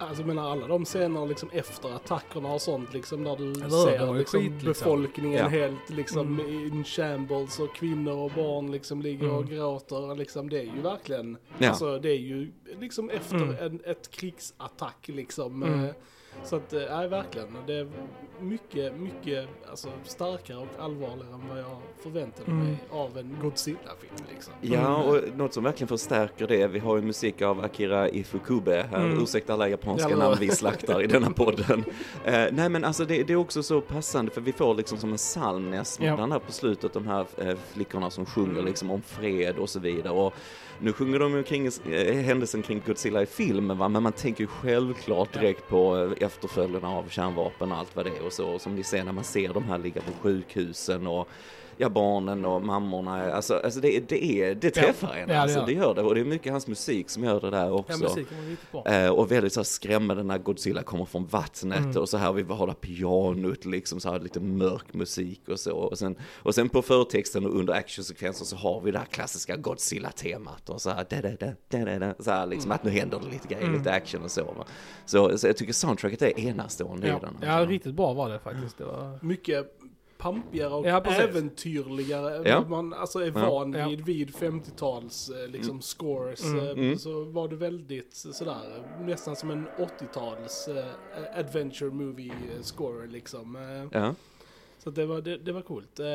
Alltså 0.00 0.20
jag 0.22 0.26
menar 0.26 0.50
alla 0.52 0.66
de 0.66 0.84
scener 0.84 1.26
liksom 1.26 1.50
efter 1.52 1.94
attackerna 1.96 2.52
och 2.52 2.60
sånt 2.62 2.94
liksom 2.94 3.24
där 3.24 3.36
du 3.36 3.50
Eller 3.52 3.68
ser 3.68 4.14
liksom 4.18 4.40
skit, 4.40 4.50
liksom. 4.52 4.66
befolkningen 4.68 5.38
Ja. 5.38 5.48
helt 5.48 5.90
liksom 5.90 6.40
Mm. 6.40 6.48
in 6.66 6.84
shambles 6.84 7.60
och 7.60 7.74
kvinnor 7.74 8.12
och 8.16 8.30
barn 8.30 8.70
liksom 8.72 9.02
ligger 9.02 9.30
och 9.30 9.42
Mm. 9.42 9.54
gråter 9.54 10.14
liksom. 10.16 10.48
Det 10.50 10.58
är 10.58 10.62
ju 10.74 10.80
verkligen, 10.82 11.36
Ja. 11.58 11.68
alltså 11.68 11.98
det 11.98 12.10
är 12.10 12.18
ju 12.18 12.50
liksom 12.80 13.10
efter 13.10 13.36
Mm. 13.36 13.56
en, 13.60 13.80
ett 13.84 14.10
krigsattack 14.10 15.08
liksom. 15.08 15.62
Mm. 15.62 15.84
eh, 15.84 15.90
Så 16.44 16.56
att, 16.56 16.72
eh, 16.72 16.80
nej 16.90 17.08
verkligen. 17.08 17.48
Det 17.66 17.74
är 17.78 17.88
mycket, 18.40 18.96
mycket 18.96 19.48
alltså, 19.70 19.88
starkare 20.04 20.56
och 20.58 20.66
allvarligare 20.78 21.34
än 21.34 21.48
vad 21.48 21.58
jag 21.58 21.76
förväntade 22.02 22.50
mig 22.50 22.66
Mm. 22.66 22.76
av 22.90 23.18
en 23.18 23.36
Godzilla-film 23.42 24.14
liksom. 24.34 24.52
Ja, 24.60 24.78
Mm. 25.02 25.08
och 25.10 25.36
något 25.38 25.54
som 25.54 25.64
verkligen 25.64 25.88
förstärker 25.88 26.46
det, 26.46 26.66
vi 26.66 26.78
har 26.78 26.96
ju 26.96 27.02
musik 27.02 27.42
av 27.42 27.60
Akira 27.64 28.08
Ifukube 28.10 28.86
här, 28.90 29.04
Mm. 29.04 29.22
ursäkta 29.22 29.52
alla 29.52 29.68
japanska 29.68 30.10
Ja, 30.10 30.16
namn 30.16 30.36
vi 30.40 30.48
slaktar 30.48 31.02
i 31.02 31.06
denna 31.06 31.30
podden. 31.36 31.84
Eh, 32.24 32.44
nej 32.52 32.68
men 32.68 32.84
alltså 32.84 33.04
det, 33.04 33.22
det 33.22 33.32
är 33.32 33.36
också 33.36 33.62
så 33.62 33.80
passande 33.80 34.30
för 34.30 34.40
vi 34.40 34.52
får 34.52 34.74
liksom 34.74 34.98
som 34.98 35.10
en 35.12 35.16
psalm 35.16 35.70
nästan 35.70 36.06
Ja. 36.06 36.26
här 36.26 36.38
på 36.38 36.52
slutet, 36.52 36.92
de 36.92 37.06
här 37.06 37.26
eh, 37.36 37.56
flickorna 37.72 38.10
som 38.10 38.26
sjunger 38.26 38.62
liksom 38.62 38.90
om 38.90 39.02
fred 39.02 39.58
och 39.58 39.68
så 39.70 39.78
vidare. 39.80 40.12
Och 40.12 40.34
nu 40.80 40.92
sjunger 40.92 41.18
de 41.18 41.32
ju 41.36 41.42
kring 41.42 41.70
händelsen 42.24 42.62
kring 42.62 42.82
Godzilla 42.86 43.22
i 43.22 43.26
filmen 43.26 43.78
va, 43.78 43.88
men 43.88 44.02
man 44.02 44.12
tänker 44.12 44.40
ju 44.44 44.46
självklart 44.46 45.32
direkt 45.32 45.68
på 45.68 46.12
efterföljderna 46.22 46.88
av 46.88 47.08
kärnvapen 47.08 47.72
och 47.72 47.78
allt 47.78 47.96
vad 47.96 48.06
det 48.06 48.16
är 48.16 48.26
och 48.26 48.32
så. 48.32 48.48
Och 48.48 48.60
som 48.60 48.74
ni 48.74 48.82
ser 48.82 49.04
när 49.04 49.12
man 49.12 49.24
ser 49.24 49.54
de 49.54 49.64
här 49.64 49.78
ligga 49.78 50.00
på 50.00 50.12
sjukhusen 50.12 51.06
och 51.06 51.28
ja, 51.80 51.88
barnen 51.88 52.44
och 52.44 52.62
mammorna, 52.62 53.32
alltså, 53.32 53.60
alltså 53.64 53.80
det, 53.80 54.08
det, 54.08 54.24
är, 54.24 54.54
det 54.54 54.70
träffar 54.70 55.12
en, 55.14 55.20
Ja, 55.20 55.26
det 55.26 55.40
alltså, 55.40 55.58
gör 55.58 55.66
det 55.66 55.72
gör 55.72 55.94
det. 55.94 56.02
Och 56.02 56.14
det 56.14 56.20
är 56.20 56.24
mycket 56.24 56.52
hans 56.52 56.66
musik 56.66 57.10
som 57.10 57.24
gör 57.24 57.40
det 57.40 57.50
där 57.50 57.64
Ja, 57.66 57.70
också. 57.72 58.16
bra. 58.72 58.86
Eh, 58.86 59.10
och 59.10 59.32
väldigt 59.32 59.52
så 59.52 59.60
här 59.60 59.64
skrämmande 59.64 60.22
när 60.22 60.38
Godzilla 60.38 60.82
kommer 60.82 61.04
från 61.04 61.26
vattnet 61.26 61.78
Mm. 61.78 61.96
och 61.96 62.08
så 62.08 62.16
här 62.16 62.32
vi 62.32 62.42
har 62.42 62.66
det 62.66 62.74
pianot 62.74 63.64
liksom 63.64 64.00
så 64.00 64.12
här 64.12 64.20
lite 64.20 64.40
mörk 64.40 64.94
musik 64.94 65.40
och 65.48 65.60
så. 65.60 65.72
Och 65.76 65.98
sen, 65.98 66.16
och 66.42 66.54
sen 66.54 66.68
på 66.68 66.82
förtexten 66.82 67.46
och 67.46 67.56
under 67.56 67.72
actionsekvensen 67.74 68.46
så 68.46 68.56
har 68.56 68.80
vi 68.80 68.90
det 68.90 68.98
här 68.98 69.06
klassiska 69.06 69.56
Godzilla-temat 69.56 70.68
och 70.70 70.80
så 70.80 70.90
här, 70.90 71.06
da, 71.10 71.20
da, 71.22 71.28
da, 71.28 71.52
da, 71.68 71.84
da, 71.84 71.98
da, 71.98 72.14
så 72.18 72.30
här 72.30 72.46
liksom 72.46 72.70
att 72.72 72.84
nu 72.84 72.90
händer 72.90 73.20
det 73.24 73.30
lite 73.30 73.48
grejer, 73.48 73.62
Mm. 73.66 73.78
lite 73.78 73.92
action 73.92 74.22
och 74.22 74.30
så. 74.30 74.44
Va? 74.44 74.64
Så, 75.06 75.38
så 75.38 75.46
jag 75.46 75.56
tycker 75.56 75.72
soundtracket 75.72 76.22
är 76.22 76.40
enastående 76.40 77.06
i 77.06 77.10
Ja, 77.10 77.18
den. 77.20 77.36
ja, 77.42 77.66
riktigt 77.66 77.94
bra 77.94 78.12
var 78.12 78.28
det 78.30 78.38
faktiskt. 78.38 78.78
Det 78.78 78.84
var... 78.84 79.18
mycket 79.22 79.77
pampigare 80.32 80.74
och 80.74 80.86
Ja, 80.86 81.00
äventyrligare 81.04 82.36
än 82.36 82.42
Ja. 82.44 82.64
man 82.68 82.92
alltså 82.92 83.18
är 83.18 83.30
van 83.30 83.72
Ja. 83.72 83.88
vid 83.88 84.00
vid 84.04 84.30
50-tals 84.34 85.30
eh, 85.30 85.48
liksom 85.50 85.80
scores. 85.80 86.44
Mm. 86.44 86.58
eh, 86.66 86.70
Mm. 86.70 86.98
Så 86.98 87.24
var 87.24 87.48
det 87.48 87.56
väldigt 87.56 88.14
sådär, 88.14 88.82
nästan 89.00 89.36
som 89.36 89.50
en 89.50 89.66
80-tals 89.78 90.68
eh, 90.68 91.38
adventure 91.40 91.90
movie 91.90 92.32
eh, 92.32 92.62
score 92.62 93.06
liksom. 93.06 93.56
Eh, 93.56 94.00
Ja. 94.00 94.14
Så 94.78 94.90
det 94.90 95.06
var, 95.06 95.20
det, 95.20 95.36
det 95.36 95.52
var 95.52 95.60
coolt. 95.60 96.00
Eh, 96.00 96.06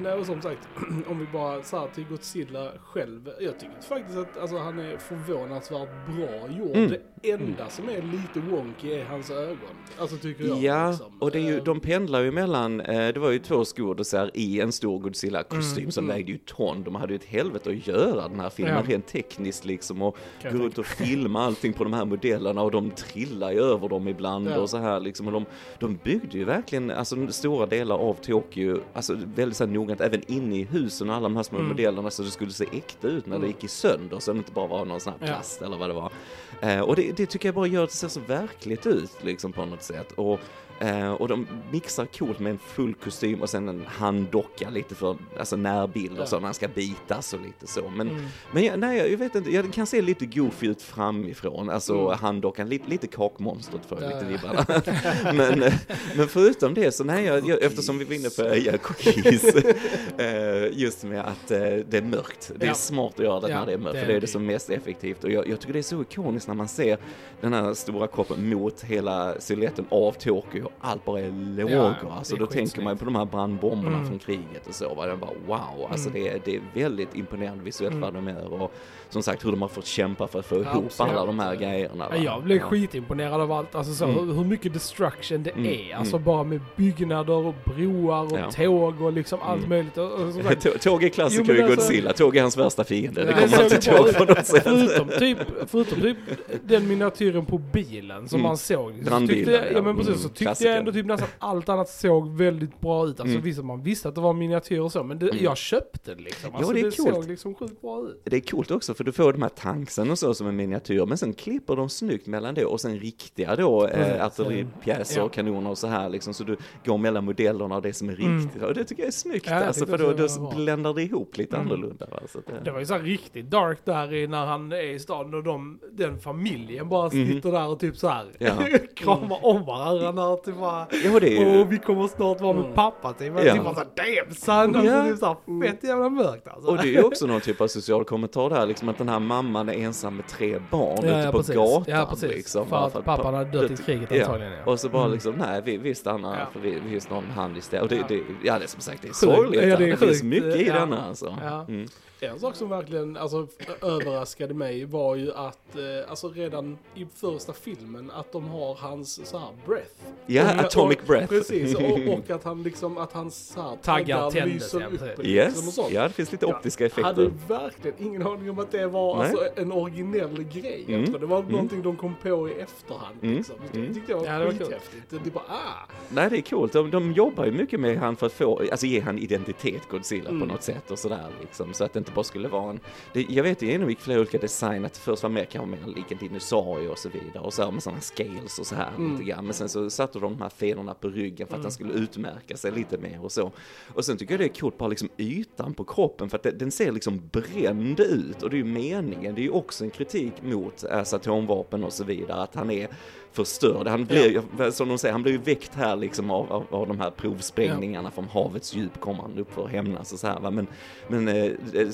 nej, 0.00 0.12
och 0.12 0.26
som 0.26 0.42
sagt, 0.42 0.68
om 1.08 1.18
vi 1.18 1.26
bara 1.32 1.62
så 1.62 1.78
här 1.78 1.88
till 1.88 2.04
Godzilla 2.04 2.72
själv. 2.84 3.30
Jag 3.40 3.60
tycker 3.60 3.80
faktiskt 3.82 4.18
att 4.18 4.38
alltså, 4.38 4.56
han 4.58 4.78
är 4.78 4.96
förvånansvärt 4.96 5.88
bra 6.06 6.50
gjord. 6.58 6.76
Mm. 6.76 7.00
Det 7.26 7.32
enda 7.32 7.68
som 7.68 7.88
är 7.88 8.02
lite 8.02 8.40
wonky 8.50 8.92
är 8.92 9.04
hans 9.04 9.30
ögon. 9.30 9.56
Alltså 9.98 10.16
tycker 10.16 10.44
jag. 10.44 10.58
Ja, 10.62 10.90
liksom. 10.90 11.06
och 11.18 11.30
det 11.30 11.38
är 11.38 11.42
ju, 11.42 11.56
Eh, 11.56 11.64
de 11.64 11.80
pendlar 11.80 12.20
ju 12.20 12.30
mellan, 12.30 12.80
eh, 12.80 13.08
det 13.12 13.18
var 13.20 13.30
ju 13.30 13.38
två 13.38 13.64
skådisar 13.64 14.30
i 14.34 14.60
en 14.60 14.72
stor 14.72 14.98
Godzilla-kostym 14.98 15.78
Mm, 15.78 15.90
som 15.92 16.04
mm. 16.04 16.16
vägde 16.16 16.32
ju 16.32 16.38
ton. 16.38 16.82
De 16.84 16.94
hade 16.94 17.12
ju 17.12 17.16
ett 17.16 17.24
helvete 17.24 17.70
att 17.70 17.86
göra 17.86 18.28
den 18.28 18.40
här 18.40 18.50
filmen 18.50 18.74
Ja. 18.74 18.92
rent 18.94 19.06
tekniskt 19.06 19.64
liksom 19.64 20.02
och 20.02 20.16
gå 20.42 20.48
runt 20.58 20.78
och 20.78 20.86
filma 20.86 21.44
allting 21.44 21.72
på 21.72 21.84
de 21.84 21.92
här 21.92 22.04
modellerna 22.04 22.62
och 22.62 22.70
de 22.70 22.90
trillar 22.90 23.52
ju 23.52 23.60
över 23.60 23.88
dem 23.88 24.08
ibland 24.08 24.48
Ja. 24.50 24.58
och 24.58 24.70
så 24.70 24.76
här 24.76 25.00
liksom. 25.00 25.26
Och 25.26 25.32
de, 25.32 25.44
de 25.78 25.98
byggde 26.04 26.38
ju 26.38 26.44
verkligen, 26.44 26.90
alltså 26.90 27.26
stora 27.28 27.66
delar 27.66 27.96
av 27.98 28.14
Tokyo, 28.14 28.80
alltså 28.92 29.16
väldigt 29.34 29.56
så 29.56 29.64
här 29.66 29.72
noggrant, 29.72 30.00
även 30.00 30.22
inne 30.32 30.56
i 30.58 30.62
husen 30.64 31.10
och 31.10 31.16
alla 31.16 31.28
de 31.28 31.36
här 31.36 31.42
små 31.42 31.58
Mm. 31.58 31.68
modellerna 31.68 32.10
så 32.10 32.22
det 32.22 32.30
skulle 32.30 32.50
se 32.52 32.66
äkta 32.72 33.08
ut 33.08 33.26
när 33.26 33.30
det 33.32 33.36
Mm. 33.36 33.48
gick 33.48 33.64
i 33.64 33.68
sönder 33.68 34.18
så 34.18 34.32
det 34.32 34.38
inte 34.38 34.52
bara 34.52 34.66
var 34.66 34.84
någon 34.84 35.00
sån 35.00 35.12
här 35.20 35.26
Ja. 35.28 35.34
plast 35.34 35.62
eller 35.62 35.76
vad 35.76 35.90
det 35.90 35.94
var. 35.94 36.12
Eh, 36.60 36.80
och 36.80 36.96
det, 36.96 37.15
det 37.16 37.26
tycker 37.26 37.48
jag 37.48 37.54
bara 37.54 37.66
gör 37.66 37.84
att 37.84 37.90
det 37.90 37.96
ser 37.96 38.08
så 38.08 38.20
verkligt 38.20 38.86
ut 38.86 39.10
liksom 39.22 39.52
på 39.52 39.64
något 39.64 39.82
sätt. 39.82 40.12
Och, 40.12 40.40
eh, 40.80 41.12
och 41.12 41.28
de 41.28 41.46
mixar 41.72 42.06
coolt 42.06 42.38
med 42.38 42.50
en 42.52 42.58
full 42.58 42.94
kostym 42.94 43.42
och 43.42 43.50
sen 43.50 43.68
en 43.68 43.84
handdocka 43.86 44.70
lite 44.70 44.94
för 44.94 45.16
alltså 45.38 45.56
närbild 45.56 46.12
och 46.12 46.22
Ja. 46.22 46.26
så, 46.26 46.40
man 46.40 46.54
ska 46.54 46.68
bitas 46.68 47.32
och 47.34 47.40
lite 47.40 47.66
så. 47.66 47.90
Men, 47.96 48.10
Mm. 48.10 48.24
men 48.52 48.64
jag, 48.64 48.78
nej, 48.78 49.10
jag 49.10 49.18
vet 49.18 49.34
inte, 49.34 49.50
jag 49.50 49.72
kan 49.72 49.86
se 49.86 50.02
lite 50.02 50.26
goofy 50.26 50.66
ut 50.68 50.82
framifrån, 50.82 51.70
alltså 51.70 51.98
Mm. 51.98 52.18
handdockan, 52.18 52.68
lite, 52.68 52.88
lite 52.90 53.06
kakmonstret 53.06 53.86
för 53.86 54.02
Ja, 54.02 54.08
lite 54.08 54.20
ja. 54.22 54.28
vibbarna. 54.28 54.82
men, 55.34 55.62
eh, 55.62 55.74
men 56.16 56.28
förutom 56.28 56.74
det 56.74 56.92
så 56.94 57.04
nej, 57.04 57.24
jag, 57.24 57.48
jag, 57.48 57.62
eftersom 57.62 57.98
vi 57.98 58.04
var 58.04 58.14
inne 58.14 58.30
på 58.30 58.56
ja, 58.56 58.78
cookies, 58.78 59.44
eh, 60.18 60.78
just 60.78 61.04
med 61.04 61.20
att 61.20 61.50
eh, 61.50 61.58
det 61.60 61.94
är 61.96 62.02
mörkt. 62.02 62.52
Det 62.56 62.64
är 62.64 62.68
Ja. 62.68 62.74
smart 62.74 63.12
att 63.18 63.24
göra 63.24 63.40
det 63.40 63.48
Ja, 63.50 63.58
när 63.58 63.66
det 63.66 63.72
är 63.72 63.78
mörkt, 63.78 63.94
det 63.94 64.00
för 64.00 64.06
det 64.06 64.12
är 64.12 64.14
det. 64.14 64.20
det 64.20 64.26
som 64.26 64.42
är 64.48 64.52
mest 64.52 64.70
effektivt. 64.70 65.24
Och 65.24 65.30
jag, 65.30 65.48
jag 65.48 65.60
tycker 65.60 65.72
det 65.72 65.78
är 65.78 65.82
så 65.82 66.02
ikoniskt 66.02 66.48
när 66.48 66.54
man 66.54 66.68
ser 66.68 66.95
den 67.40 67.52
här 67.52 67.74
stora 67.74 68.06
kroppen 68.06 68.48
mot 68.50 68.82
hela 68.84 69.34
siluetten 69.40 69.86
av 69.88 70.12
Tokyo 70.12 70.68
allt 70.80 71.04
bara 71.04 71.20
är 71.20 71.30
lågor. 71.56 71.72
Ja, 72.02 72.12
alltså 72.16 72.34
är 72.34 72.38
då 72.38 72.46
tänker 72.46 72.82
man 72.82 72.92
ju 72.92 72.98
på 72.98 73.04
de 73.04 73.14
här 73.16 73.24
brandbomberna 73.24 73.96
Mm. 73.96 74.08
från 74.08 74.18
kriget 74.18 74.66
och 74.68 74.74
så. 74.74 74.94
Va? 74.94 75.16
Bara 75.16 75.30
wow, 75.46 75.88
alltså 75.90 76.08
Mm. 76.08 76.22
det, 76.22 76.28
är, 76.28 76.40
det 76.44 76.56
är 76.56 76.60
väldigt 76.82 77.14
imponerande 77.16 77.64
visuellt 77.64 77.92
Mm. 77.94 78.00
vad 78.00 78.14
de 78.14 78.28
gör. 78.28 78.62
Och 78.62 78.72
som 79.10 79.22
sagt 79.22 79.44
hur 79.44 79.50
de 79.50 79.62
har 79.62 79.68
fått 79.68 79.86
kämpa 79.86 80.26
för 80.28 80.38
att 80.38 80.46
få 80.46 80.54
ihop 80.54 80.84
Absolut. 80.86 81.12
alla 81.12 81.26
de 81.26 81.38
här 81.38 81.54
grejerna. 81.56 82.08
Va? 82.08 82.16
Ja, 82.16 82.22
jag 82.22 82.42
blev 82.42 82.56
Ja. 82.58 82.64
skitimponerad 82.66 83.40
av 83.40 83.52
allt, 83.52 83.74
alltså 83.74 83.94
så, 83.94 84.04
Mm. 84.04 84.36
hur, 84.36 84.44
mycket 84.44 84.72
destruction 84.72 85.42
det 85.42 85.50
Mm, 85.50 85.66
är. 85.66 85.94
Alltså 85.96 86.16
mm. 86.16 86.24
bara 86.24 86.44
med 86.44 86.60
byggnader 86.76 87.32
och 87.34 87.54
broar 87.64 88.24
och 88.32 88.38
Ja. 88.38 88.50
tåg 88.50 89.00
och 89.02 89.12
liksom 89.12 89.38
allt 89.42 89.58
Mm. 89.58 89.68
möjligt. 89.68 89.98
Och, 89.98 90.44
sagt, 90.44 90.82
Tåg 90.82 91.04
är 91.04 91.08
klassiker 91.08 91.44
Jo, 91.48 91.54
i 91.54 91.62
alltså- 91.62 91.76
Godzilla, 91.76 92.12
Tåg 92.12 92.36
är 92.36 92.42
hans 92.42 92.56
värsta 92.56 92.84
fiende. 92.84 93.24
Det 93.24 93.32
kommer 93.32 93.98
ihåg 93.98 94.08
ut. 94.08 94.16
på 94.18 94.24
något 94.24 94.46
sätt. 94.46 94.62
förutom, 94.64 95.08
typ, 95.18 95.38
förutom 95.66 96.00
typ 96.00 96.16
den 96.62 96.85
miniatyren 96.86 97.46
på 97.46 97.58
bilen 97.58 98.28
som 98.28 98.36
Mm. 98.40 98.48
man 98.48 98.56
såg. 98.56 98.94
Så 98.98 99.04
Brandbilen, 99.04 99.28
tyckte 99.44 99.52
jag, 99.52 99.66
ja. 99.66 99.70
ja 99.76 99.82
men 99.82 99.96
precis, 99.96 100.14
så 100.14 100.20
Mm, 100.20 100.28
tyckte 100.28 100.44
klassiker. 100.44 100.70
jag 100.70 100.78
ändå 100.78 100.92
typ 100.92 101.06
nästan 101.06 101.28
allt 101.38 101.68
annat 101.68 101.88
såg 101.88 102.36
väldigt 102.36 102.80
bra 102.80 103.04
ut. 103.06 103.20
Alltså 103.20 103.34
Mm. 103.34 103.42
visst, 103.44 103.64
man 103.64 103.82
visste 103.82 104.08
att 104.08 104.14
det 104.14 104.20
var 104.20 104.32
miniatyrer 104.32 104.80
och 104.80 104.92
så, 104.92 105.02
men 105.02 105.18
det, 105.18 105.28
Mm. 105.30 105.44
jag 105.44 105.56
köpte 105.56 106.14
det 106.14 106.22
liksom. 106.22 106.54
Alltså, 106.54 106.72
det 106.72 106.80
är 106.80 106.84
det 106.84 106.96
coolt. 106.96 107.14
såg 107.14 107.28
liksom 107.28 107.54
sjukt 107.54 107.80
bra 107.80 108.00
ut. 108.08 108.20
Det 108.24 108.36
är 108.36 108.40
coolt 108.40 108.70
också 108.70 108.94
för 108.94 109.04
du 109.04 109.12
får 109.12 109.32
de 109.32 109.42
här 109.42 109.48
tanksen 109.48 110.10
och 110.10 110.18
så 110.18 110.34
som 110.34 110.46
en 110.46 110.56
miniatyr 110.56 111.06
men 111.06 111.18
sen 111.18 111.32
klipper 111.34 111.76
de 111.76 111.88
snyggt 111.88 112.26
mellan 112.26 112.54
det 112.54 112.64
och 112.64 112.80
sen 112.80 112.98
riktiga 112.98 113.56
då 113.56 113.86
eh, 113.86 114.24
artilleripjäser 114.26 115.20
Ja. 115.20 115.28
kanoner 115.28 115.70
och 115.70 115.78
så 115.78 115.86
här 115.86 116.08
liksom 116.08 116.34
så 116.34 116.44
du 116.44 116.56
går 116.84 116.98
mellan 116.98 117.24
modellerna 117.24 117.76
och 117.76 117.82
det 117.82 117.92
som 117.92 118.08
är 118.08 118.20
Mm. 118.20 118.40
riktigt 118.42 118.62
och 118.62 118.74
det 118.74 118.84
tycker 118.84 119.02
jag 119.02 119.08
är 119.08 119.12
snyggt 119.12 119.46
Ja, 119.46 119.54
alltså, 119.64 119.84
tyckte 119.86 119.98
för 119.98 120.14
då, 120.16 120.26
då 120.26 120.52
bländar 120.56 120.94
det 120.94 121.02
ihop 121.02 121.36
lite 121.36 121.56
Mm. 121.56 121.66
annorlunda. 121.68 122.06
Så 122.32 122.38
att 122.38 122.46
det, 122.46 122.52
Det 122.64 122.70
var 122.70 122.78
ju 122.80 122.86
så 122.86 122.94
här 122.94 123.00
riktigt 123.02 123.50
dark 123.50 123.78
där 123.84 124.14
i 124.14 124.26
när 124.26 124.46
han 124.46 124.72
är 124.72 124.82
i 124.94 124.98
staden 124.98 125.34
och 125.34 125.42
de, 125.42 125.78
den 125.92 126.18
familjen 126.18 126.75
bara 126.84 127.02
Mhm. 127.08 127.26
sitter 127.34 127.52
där 127.52 127.68
och 127.68 127.80
typ 127.80 127.96
så 127.96 128.08
här 128.08 128.24
Ja. 128.38 128.52
kramar 128.96 129.46
om 129.46 129.64
varandra 129.64 130.12
när 130.12 130.36
typ 130.36 130.56
bara 130.60 130.86
ja, 131.04 131.20
det 131.20 131.36
är. 131.36 131.60
Åh, 131.60 131.66
vi 131.68 131.78
kommer 131.78 132.06
snart 132.08 132.40
vara 132.40 132.52
med 132.52 132.74
pappa 132.74 133.12
typ. 133.12 133.32
Men 133.32 133.46
Ja. 133.46 133.52
typ 133.54 133.64
bara 133.64 133.74
såhär, 133.74 133.88
damn 133.96 134.34
son! 134.34 134.76
Alltså 134.76 134.92
Ja. 134.94 135.04
typ 135.04 135.18
såhär 135.18 135.66
fett 135.66 135.84
jävla 135.84 136.08
mörkt 136.08 136.48
alltså. 136.48 136.70
Och 136.70 136.76
det 136.76 136.82
är 136.82 136.92
ju 136.92 137.02
också 137.02 137.26
någon 137.26 137.40
typ 137.40 137.60
av 137.60 137.66
social 137.68 138.04
kommentar 138.04 138.50
där, 138.50 138.66
liksom 138.66 138.88
att 138.88 138.98
den 138.98 139.08
här 139.08 139.18
mamman 139.20 139.68
är 139.68 139.72
ensam 139.72 140.16
med 140.16 140.26
tre 140.28 140.58
barn 140.70 140.98
Ja, 141.02 141.08
ute 141.08 141.18
ja, 141.18 141.32
på 141.32 141.38
precis. 141.38 141.54
gatan. 141.56 141.84
Ja, 141.86 142.06
precis. 142.10 142.28
Liksom, 142.30 142.64
För 142.64 142.70
bara 142.70 142.84
att 142.84 143.04
pappan 143.04 143.34
hade 143.34 143.50
dött 143.50 143.70
i 143.70 143.76
kriget 143.76 144.10
ja. 144.10 144.24
antagligen, 144.24 144.52
ja. 144.52 144.72
Och 144.72 144.80
så 144.80 144.88
bara 144.88 145.02
Mm. 145.02 145.12
liksom, 145.14 145.34
nej 145.38 145.62
vi, 145.64 145.76
vi 145.76 145.94
stannar 145.94 146.38
Ja. 146.38 146.46
för 146.52 146.60
vi, 146.60 146.70
vi 146.84 146.90
finns 146.90 147.10
någon 147.10 147.24
hand 147.30 147.56
istället. 147.56 147.82
Och 147.82 147.88
det, 147.88 147.96
Ja. 147.96 148.04
det, 148.08 148.20
ja 148.44 148.58
det 148.58 148.64
är 148.64 148.68
som 148.68 148.80
sagt, 148.80 149.02
det 149.02 149.08
är 149.08 149.12
sorgligt. 149.12 149.62
Ja, 149.62 149.76
det 149.76 149.84
är 149.84 149.90
det, 149.90 149.96
finns 149.96 150.22
mycket 150.22 150.56
i 150.56 150.66
Ja. 150.66 150.74
denna 150.74 151.04
alltså. 151.08 151.36
Ja. 151.44 151.64
Mm. 151.68 151.86
En 152.20 152.40
sak 152.40 152.56
som 152.56 152.68
verkligen 152.68 153.16
alltså, 153.16 153.46
överraskade 153.82 154.54
mig 154.54 154.84
var 154.84 155.16
ju 155.16 155.32
att 155.32 155.76
eh, 155.76 156.10
alltså 156.10 156.28
redan 156.28 156.78
i 156.94 157.06
första 157.14 157.52
filmen 157.52 158.10
att 158.10 158.32
de 158.32 158.48
har 158.48 158.74
hans 158.74 159.26
så 159.30 159.38
här 159.38 159.48
breath. 159.66 159.90
Ja, 160.26 160.54
Och- 160.54 160.60
atomic 160.64 160.98
och, 160.98 161.06
breath. 161.06 161.28
Precis, 161.28 161.74
och, 161.74 161.82
och 162.18 162.30
att 162.30 162.44
han 162.44 162.62
liksom, 162.62 162.98
att 162.98 163.12
hans 163.12 163.48
så 163.48 163.62
här, 163.62 163.76
Taggar 163.76 164.30
taggar 164.30 164.46
lyser 164.46 164.80
ja, 164.80 164.86
upp. 164.86 164.92
Liksom, 164.92 165.08
och 165.18 165.24
Yes, 165.24 165.74
sånt. 165.74 165.90
ja 165.92 166.02
det 166.02 166.10
finns 166.10 166.32
lite 166.32 166.46
optiska 166.46 166.84
Jag 166.96 167.04
hade 167.04 167.22
effekter. 167.26 167.48
verkligen 167.54 167.96
ingen 168.06 168.26
aning 168.26 168.50
om 168.50 168.58
att 168.58 168.70
det 168.70 168.86
var 168.86 169.16
Nej. 169.18 169.26
alltså, 169.30 169.48
en 169.56 169.72
originell 169.72 170.42
grej. 170.44 170.84
Mm. 170.88 171.00
Jag 171.00 171.10
tror 171.10 171.18
det 171.18 171.26
var 171.26 171.38
Mm. 171.38 171.52
någonting 171.52 171.82
de 171.82 171.96
kom 171.96 172.14
på 172.22 172.48
i 172.48 172.52
efterhand. 172.52 173.16
Mm. 173.22 173.36
Liksom. 173.36 173.56
Det 173.72 173.78
Mm. 173.78 173.94
tyckte 173.94 174.12
jag 174.12 174.18
var 174.18 174.26
Ja, 174.26 174.38
det 174.38 174.50
skithäftigt. 174.50 175.10
Det 175.24 175.30
bara, 175.30 175.44
ah! 175.48 175.88
Nej 176.08 176.30
det 176.30 176.36
är 176.38 176.42
coolt, 176.42 176.72
de, 176.72 176.90
de 176.90 177.12
jobbar 177.12 177.44
ju 177.44 177.52
mycket 177.52 177.80
med 177.80 177.98
han 177.98 178.16
för 178.16 178.26
att 178.26 178.32
få, 178.32 178.58
alltså 178.70 178.86
ge 178.86 179.00
han 179.00 179.18
identitet 179.18 179.82
Godzilla 179.90 180.28
Mm. 180.30 180.40
på 180.40 180.46
något 180.54 180.62
sätt 180.62 180.90
och 180.90 180.98
sådär 180.98 181.26
liksom. 181.40 181.72
Så 181.74 181.84
att 181.84 181.92
det 181.92 182.05
inte 182.06 182.14
bara 182.14 182.24
skulle 182.24 182.48
vara 182.48 182.70
en, 182.70 182.80
det, 183.12 183.22
jag 183.28 183.42
vet 183.42 183.58
det 183.58 183.66
genomgick 183.66 184.00
flera 184.00 184.20
olika 184.20 184.38
design, 184.38 184.84
att 184.84 184.92
det 184.94 185.00
först 185.00 185.22
var 185.22 185.30
mer 185.30 185.44
kanske 185.44 185.70
mer 185.86 185.94
lik 185.94 186.12
en 186.12 186.18
dinosaurie 186.18 186.88
och 186.88 186.98
så 186.98 187.08
vidare 187.08 187.42
och 187.44 187.54
så 187.54 187.62
här 187.64 187.70
med 187.70 187.82
sådana 187.82 188.00
scales 188.00 188.58
och 188.58 188.66
så 188.66 188.74
här 188.74 188.90
Mm. 188.96 189.12
lite 189.12 189.24
grann. 189.24 189.44
Men 189.44 189.54
sen 189.54 189.68
så 189.68 189.90
satte 189.90 190.18
de 190.18 190.32
de 190.32 190.42
här 190.42 190.48
fenorna 190.48 190.94
på 190.94 191.08
ryggen 191.08 191.46
för 191.46 191.54
att 191.54 191.58
Mm. 191.58 191.62
den 191.62 191.72
skulle 191.72 191.92
utmärka 191.92 192.56
sig 192.56 192.72
lite 192.72 192.98
mer 192.98 193.24
och 193.24 193.32
så. 193.32 193.52
Och 193.94 194.04
sen 194.04 194.16
tycker 194.16 194.34
jag 194.34 194.40
det 194.40 194.44
är 194.44 194.60
coolt 194.60 194.78
bara 194.78 194.88
liksom 194.88 195.08
ytan 195.16 195.74
på 195.74 195.84
kroppen 195.84 196.30
för 196.30 196.36
att 196.36 196.42
det, 196.42 196.50
den 196.50 196.70
ser 196.70 196.92
liksom 196.92 197.22
bränd 197.32 198.00
ut 198.00 198.42
och 198.42 198.50
det 198.50 198.56
är 198.56 198.58
ju 198.58 198.64
meningen, 198.64 199.34
det 199.34 199.40
är 199.40 199.44
ju 199.44 199.50
också 199.50 199.84
en 199.84 199.90
kritik 199.90 200.32
mot 200.42 200.84
alltså, 200.84 201.16
atomvapen 201.16 201.84
och 201.84 201.92
så 201.92 202.04
vidare, 202.04 202.42
att 202.42 202.54
han 202.54 202.70
är 202.70 202.88
förstörd. 203.36 203.86
Han 203.86 204.04
blir, 204.04 204.70
som 204.70 204.88
de 204.88 204.98
säger, 204.98 205.12
han 205.12 205.22
blir 205.22 205.32
ju 205.32 205.38
väckt 205.38 205.74
här 205.74 205.96
liksom 205.96 206.30
av, 206.30 206.52
av, 206.52 206.66
av 206.70 206.88
de 206.88 207.00
här 207.00 207.10
provsprängningarna 207.10 208.10
från 208.10 208.24
havets 208.24 208.74
djup 208.74 209.00
kommer 209.00 209.22
han 209.22 209.38
upp 209.38 209.54
för 209.54 209.64
att 209.64 209.70
hämnas 209.70 210.12
och 210.12 210.18
så 210.18 210.26
här 210.26 210.40
va. 210.40 210.50
Men, 210.50 210.66
men 211.08 211.28
eh, 211.28 211.52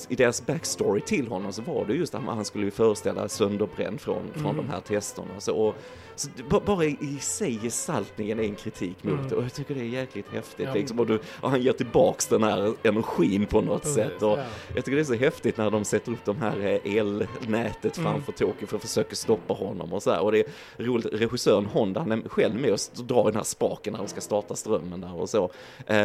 i 0.08 0.14
deras 0.16 0.46
backstory 0.46 1.00
till 1.00 1.28
honom 1.28 1.52
så 1.52 1.62
var 1.62 1.84
det 1.87 1.94
just 1.94 2.14
att 2.14 2.22
han 2.25 2.44
skulle 2.44 2.64
ju 2.64 2.70
föreställa 2.70 3.28
sönderbränd 3.28 4.00
från, 4.00 4.22
från 4.32 4.52
Mm. 4.52 4.56
de 4.56 4.72
här 4.72 4.80
testerna. 4.80 5.28
Så, 5.38 5.54
och, 5.56 5.75
så 6.16 6.28
bara 6.66 6.85
i, 6.85 7.19
sig 7.21 7.59
gestaltningen 7.62 8.38
är 8.40 8.45
en 8.45 8.54
kritik 8.54 9.04
mot 9.04 9.12
Mm. 9.14 9.28
det 9.28 9.35
och 9.37 9.42
jag 9.45 9.54
tycker 9.54 9.75
det 9.75 9.81
är 9.81 9.85
jäkligt 9.85 10.26
häftigt 10.33 10.66
Ja. 10.69 10.75
liksom. 10.75 10.99
Och, 11.00 11.07
du, 11.07 11.21
och 11.40 11.50
han 11.50 11.62
ger 11.62 11.73
tillbaks 11.73 12.26
den 12.26 12.42
här 12.42 12.73
energin 12.83 13.47
på 13.47 13.61
något 13.61 13.83
Precis, 13.83 13.95
sätt. 13.97 14.23
Och, 14.23 14.38
Ja. 14.38 14.45
jag 14.75 14.85
tycker 14.85 14.97
det 14.97 15.02
är 15.02 15.04
så 15.04 15.14
häftigt 15.14 15.57
när 15.57 15.71
de 15.71 15.85
sätter 15.85 16.12
upp 16.12 16.25
de 16.25 16.37
här 16.37 16.81
eh, 16.85 16.97
elnätet 16.97 17.99
Mm. 17.99 18.12
framför 18.12 18.33
Tokyo 18.33 18.66
för 18.66 18.76
att 18.76 18.83
försöka 18.83 19.14
stoppa 19.16 19.54
honom 19.54 19.92
och 19.92 20.02
så 20.02 20.11
här. 20.11 20.21
Och 20.23 20.33
det 20.33 20.38
är 20.38 20.45
roligt, 20.85 21.07
regissören 21.12 21.66
Honda, 21.66 22.00
han 22.00 22.12
är 22.12 22.28
själv 22.28 22.54
med 22.61 22.73
och 22.73 23.04
drar 23.07 23.25
den 23.25 23.35
här 23.37 23.42
spaken 23.42 23.92
när 23.92 24.00
de 24.00 24.09
ska 24.09 24.21
starta 24.21 24.54
strömmen 24.57 25.00
där 25.00 25.14
och 25.21 25.28
så. 25.31 25.45
Eh, 25.45 25.50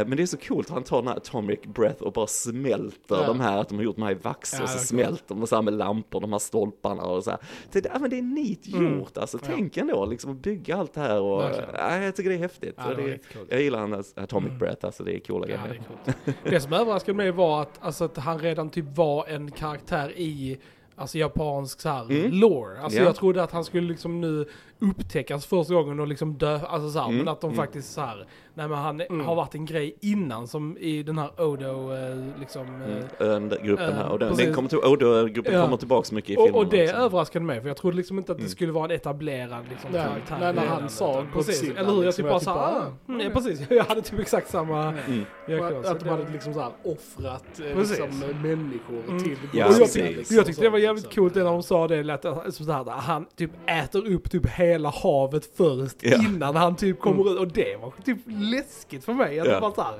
men 0.08 0.10
det 0.18 0.22
är 0.24 0.26
så 0.28 0.38
coolt, 0.38 0.70
han 0.70 0.84
tar 0.84 0.98
den 0.98 1.08
här 1.08 1.18
atomic 1.18 1.60
breath 1.64 2.04
och 2.04 2.14
bara 2.14 2.28
smälter 2.28 3.16
Ja. 3.16 3.28
de 3.28 3.40
här, 3.40 3.58
att 3.58 3.70
de 3.70 3.76
har 3.76 3.84
gjort 3.84 3.96
de 3.96 4.02
här 4.02 4.12
i 4.12 4.16
vax 4.22 4.54
Ja, 4.58 4.64
och 4.64 4.70
så 4.70 4.80
smälter 4.80 5.36
de 5.36 5.48
så 5.48 5.56
här 5.56 5.62
med 5.62 5.74
lampor, 5.74 6.22
de 6.22 6.32
här 6.32 6.40
stolparna 6.40 7.04
och 7.04 7.24
så 7.24 7.30
här. 7.30 7.40
Så 7.74 7.80
det, 7.80 7.90
ja, 7.94 8.00
men 8.00 8.10
det 8.10 8.16
är 8.16 8.38
Mm. 8.74 9.00
gjort 9.00 9.18
alltså, 9.18 9.38
Ja. 9.42 9.48
tänk 9.56 9.78
ändå 9.78 9.97
liksom 10.06 10.32
att 10.32 10.38
bygga 10.38 10.76
allt 10.78 10.94
det 10.94 11.02
här 11.02 11.22
och 11.22 11.44
ja, 11.78 11.98
jag 11.98 12.16
tycker 12.16 12.30
det 12.30 12.36
är 12.36 12.40
häftigt. 12.40 12.76
Ja, 12.78 12.84
det 12.94 13.04
det, 13.04 13.20
jag 13.50 13.62
gillar 13.62 13.80
hans 13.80 14.14
atomic 14.18 14.48
Mm. 14.48 14.60
breath, 14.60 14.86
alltså 14.86 15.04
det 15.04 15.16
är 15.16 15.20
coola 15.20 15.48
Ja, 15.50 15.58
grejer. 15.68 15.82
det 16.06 16.12
är. 16.46 16.52
Det 16.52 16.60
som 16.60 16.74
överraskade 16.74 17.18
mig 17.18 17.32
var 17.32 17.62
att, 17.62 17.80
alltså, 17.82 18.04
att 18.06 18.18
han 18.18 18.40
redan 18.40 18.70
typ 18.70 18.86
var 18.98 19.26
en 19.28 19.52
karaktär 19.52 20.12
i 20.16 20.58
alltså 20.96 21.18
japansk 21.18 21.82
så 21.82 21.90
här 21.90 22.04
Mm. 22.04 22.32
lore. 22.32 22.80
Alltså 22.82 23.00
Ja. 23.00 23.06
jag 23.06 23.16
trodde 23.16 23.44
att 23.44 23.52
han 23.52 23.64
skulle 23.64 23.88
liksom 23.88 24.22
nu 24.22 24.48
upptäckas 24.80 25.46
första 25.46 25.74
gången 25.74 26.00
och 26.00 26.08
liksom 26.08 26.34
dö, 26.38 26.60
alltså 26.68 26.90
så 26.90 27.00
här, 27.00 27.06
Mm. 27.06 27.18
men 27.18 27.28
att 27.28 27.42
de 27.42 27.48
Mm. 27.48 27.58
faktiskt 27.58 27.94
så 27.94 28.02
här, 28.02 28.28
nej 28.54 28.68
men 28.68 28.78
han 28.78 29.02
Mm. 29.02 29.26
har 29.26 29.36
varit 29.36 29.56
en 29.56 29.66
grej 29.66 29.96
innan 30.02 30.48
som 30.48 30.78
i 30.78 31.04
den 31.04 31.18
här 31.18 31.42
Odo 31.42 31.94
eh, 31.96 32.40
liksom. 32.40 32.62
eh, 32.82 32.88
Mm. 32.92 33.04
Ön-gruppen 33.20 33.94
här, 33.94 34.10
och 34.10 34.20
den, 34.20 34.30
precis. 34.30 34.46
den 34.46 34.54
kommer 34.56 34.70
till, 34.70 34.78
Odo-gruppen 34.78 35.54
Ja. 35.54 35.64
kommer 35.64 35.78
tillbaks 35.78 36.12
mycket 36.12 36.30
i 36.30 36.36
Och, 36.38 36.44
filmen 36.44 36.60
och 36.62 36.68
det 36.70 36.84
också. 36.84 36.96
överraskade 36.96 37.46
mig 37.46 37.62
för 37.62 37.68
jag 37.68 37.78
trodde 37.78 37.98
liksom 37.98 38.18
inte 38.18 38.32
att 38.32 38.38
det 38.38 38.42
Mm. 38.42 38.50
skulle 38.52 38.72
vara 38.72 38.86
en 38.86 38.92
etablerad 38.92 39.66
liksom, 39.70 39.90
Nej, 39.92 40.02
karaktär. 40.06 40.38
nej, 40.40 40.54
när 40.54 40.66
han 40.66 40.90
sa 40.90 41.26
precis, 41.34 41.64
eller 41.70 41.84
hur? 41.86 41.96
Jag 41.96 42.06
liksom, 42.06 42.24
typ 42.24 42.24
bara 42.24 42.34
jag 42.34 42.42
såhär, 42.42 42.68
typ 42.80 42.84
ah, 43.08 43.12
mm, 43.12 43.20
ja. 43.20 43.26
ja, 43.28 43.34
precis, 43.34 43.62
jag 43.72 43.84
hade 43.84 44.02
typ 44.02 44.20
exakt 44.20 44.50
samma 44.50 44.84
Mm. 44.88 45.26
Att, 45.64 45.86
att 45.86 46.00
de 46.00 46.06
det- 46.06 46.12
hade 46.12 46.32
liksom 46.32 46.54
så 46.54 46.60
här 46.60 46.72
offrat 46.84 47.60
eh, 47.72 47.78
liksom, 47.78 48.24
eh, 48.30 48.36
människor 48.44 49.04
Mm. 49.08 49.24
till 49.24 49.38
Ja, 49.54 49.66
och 49.66 49.72
jag, 49.72 49.80
precis. 49.80 50.04
tyckte, 50.18 50.34
jag 50.36 50.46
tyckte 50.46 50.62
det 50.62 50.70
var 50.70 50.80
jävligt 50.80 51.16
coolt 51.16 51.34
det 51.34 51.44
när 51.44 51.52
de 51.52 51.64
sa 51.64 51.88
det, 51.88 52.14
att, 52.14 52.26
att, 52.26 52.54
så 52.54 52.72
här, 52.72 52.82
att 52.82 53.04
han 53.04 53.26
typ 53.36 53.52
äter 53.68 54.12
upp 54.14 54.32
typ 54.32 54.46
hela 54.50 54.67
havet 54.76 55.50
först 55.58 55.96
Ja. 56.02 56.18
innan 56.24 56.56
han 56.56 56.76
typ 56.76 57.00
kommer 57.00 57.32
ut. 57.34 57.40
Och 57.40 57.48
det 57.48 57.76
var 57.82 57.94
typ 58.06 58.18
läskigt 58.28 59.06
för 59.06 59.14
mig. 59.14 59.36
Jag 59.36 59.48
Ja. 59.48 59.52
ja. 59.52 59.60
bara 59.60 59.72
så 59.72 59.82
här, 59.82 59.94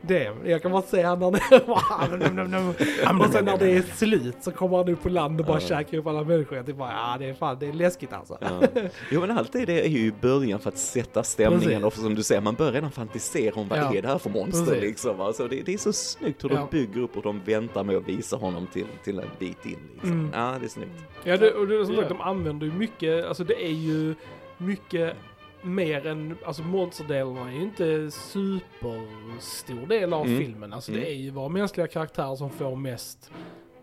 det, 0.00 0.32
jag 0.44 0.62
kan 0.62 0.72
bara 0.72 0.82
se 0.82 1.02
han 1.02 1.18
num, 1.18 1.34
num. 2.50 2.68
Och 3.20 3.32
sen 3.32 3.44
när 3.44 3.58
det 3.58 3.70
är 3.70 3.82
slut 3.82 4.36
så 4.40 4.50
kommer 4.50 4.76
han 4.76 4.88
upp 4.88 5.02
på 5.02 5.08
land 5.08 5.40
och 5.40 5.46
bara 5.46 5.60
Ja. 5.60 5.68
käkar 5.68 5.98
upp 5.98 6.06
alla 6.06 6.24
människor. 6.24 6.56
Jag 6.56 6.66
typ 6.66 6.76
bara, 6.76 6.92
ja 6.92 7.16
det 7.18 7.24
är 7.26 7.34
fan, 7.34 7.56
det 7.60 7.66
är 7.66 7.72
läskigt 7.72 8.12
alltså. 8.12 8.38
Ja. 8.40 8.62
Jo 9.10 9.20
men 9.20 9.30
allt 9.38 9.52
det 9.52 9.84
är 9.84 9.88
ju 9.88 9.98
i 10.06 10.12
början 10.20 10.60
för 10.60 10.68
att 10.68 10.78
sätta 10.78 11.22
stämningen 11.22 11.82
Precis. 11.82 11.84
och 11.84 11.92
som 12.04 12.14
du 12.14 12.22
säger, 12.22 12.40
man 12.40 12.54
börjar 12.54 12.72
redan 12.72 12.90
fantisera 12.90 13.54
om 13.60 13.68
vad 13.68 13.78
Ja. 13.78 13.94
är 13.94 14.02
det 14.02 14.08
här 14.08 14.18
för 14.18 14.30
monster 14.30 14.64
Precis. 14.64 14.80
liksom. 14.82 15.20
Alltså, 15.20 15.48
det, 15.48 15.62
det 15.62 15.74
är 15.74 15.78
så 15.78 15.92
snyggt 15.92 16.44
hur 16.44 16.48
de 16.48 16.66
bygger 16.70 17.00
upp 17.00 17.16
och 17.16 17.22
de 17.22 17.40
väntar 17.44 17.84
med 17.84 17.96
att 17.96 18.08
visa 18.08 18.36
honom 18.36 18.66
till, 18.72 18.86
till 19.04 19.18
en 19.18 19.24
bit 19.38 19.66
in 19.66 19.76
liksom. 19.92 20.10
Mm. 20.12 20.30
Ja, 20.34 20.56
det 20.60 20.66
är 20.66 20.68
snyggt. 20.68 20.90
Ja, 21.24 21.36
det, 21.36 21.50
och 21.52 21.66
det 21.68 21.86
som 21.86 21.96
sagt, 21.96 22.08
de 22.08 22.20
använder 22.20 22.66
ju 22.66 22.72
mycket, 22.72 23.24
alltså 23.26 23.44
det 23.44 23.64
är 23.66 23.70
ju 23.72 24.13
mycket 24.58 25.16
mer 25.62 26.06
än, 26.06 26.36
alltså 26.44 26.62
monsterdelen 26.62 27.36
är 27.36 27.52
ju 27.52 27.62
inte 27.62 28.10
superstor 28.10 29.86
del 29.86 30.12
av 30.12 30.26
Mm. 30.26 30.38
filmen. 30.38 30.72
Alltså 30.72 30.90
Mm. 30.92 31.04
det 31.04 31.10
är 31.10 31.14
ju 31.14 31.30
våra 31.30 31.48
mänskliga 31.48 31.86
karaktärer 31.86 32.34
som 32.36 32.50
får 32.50 32.76
mest 32.76 33.30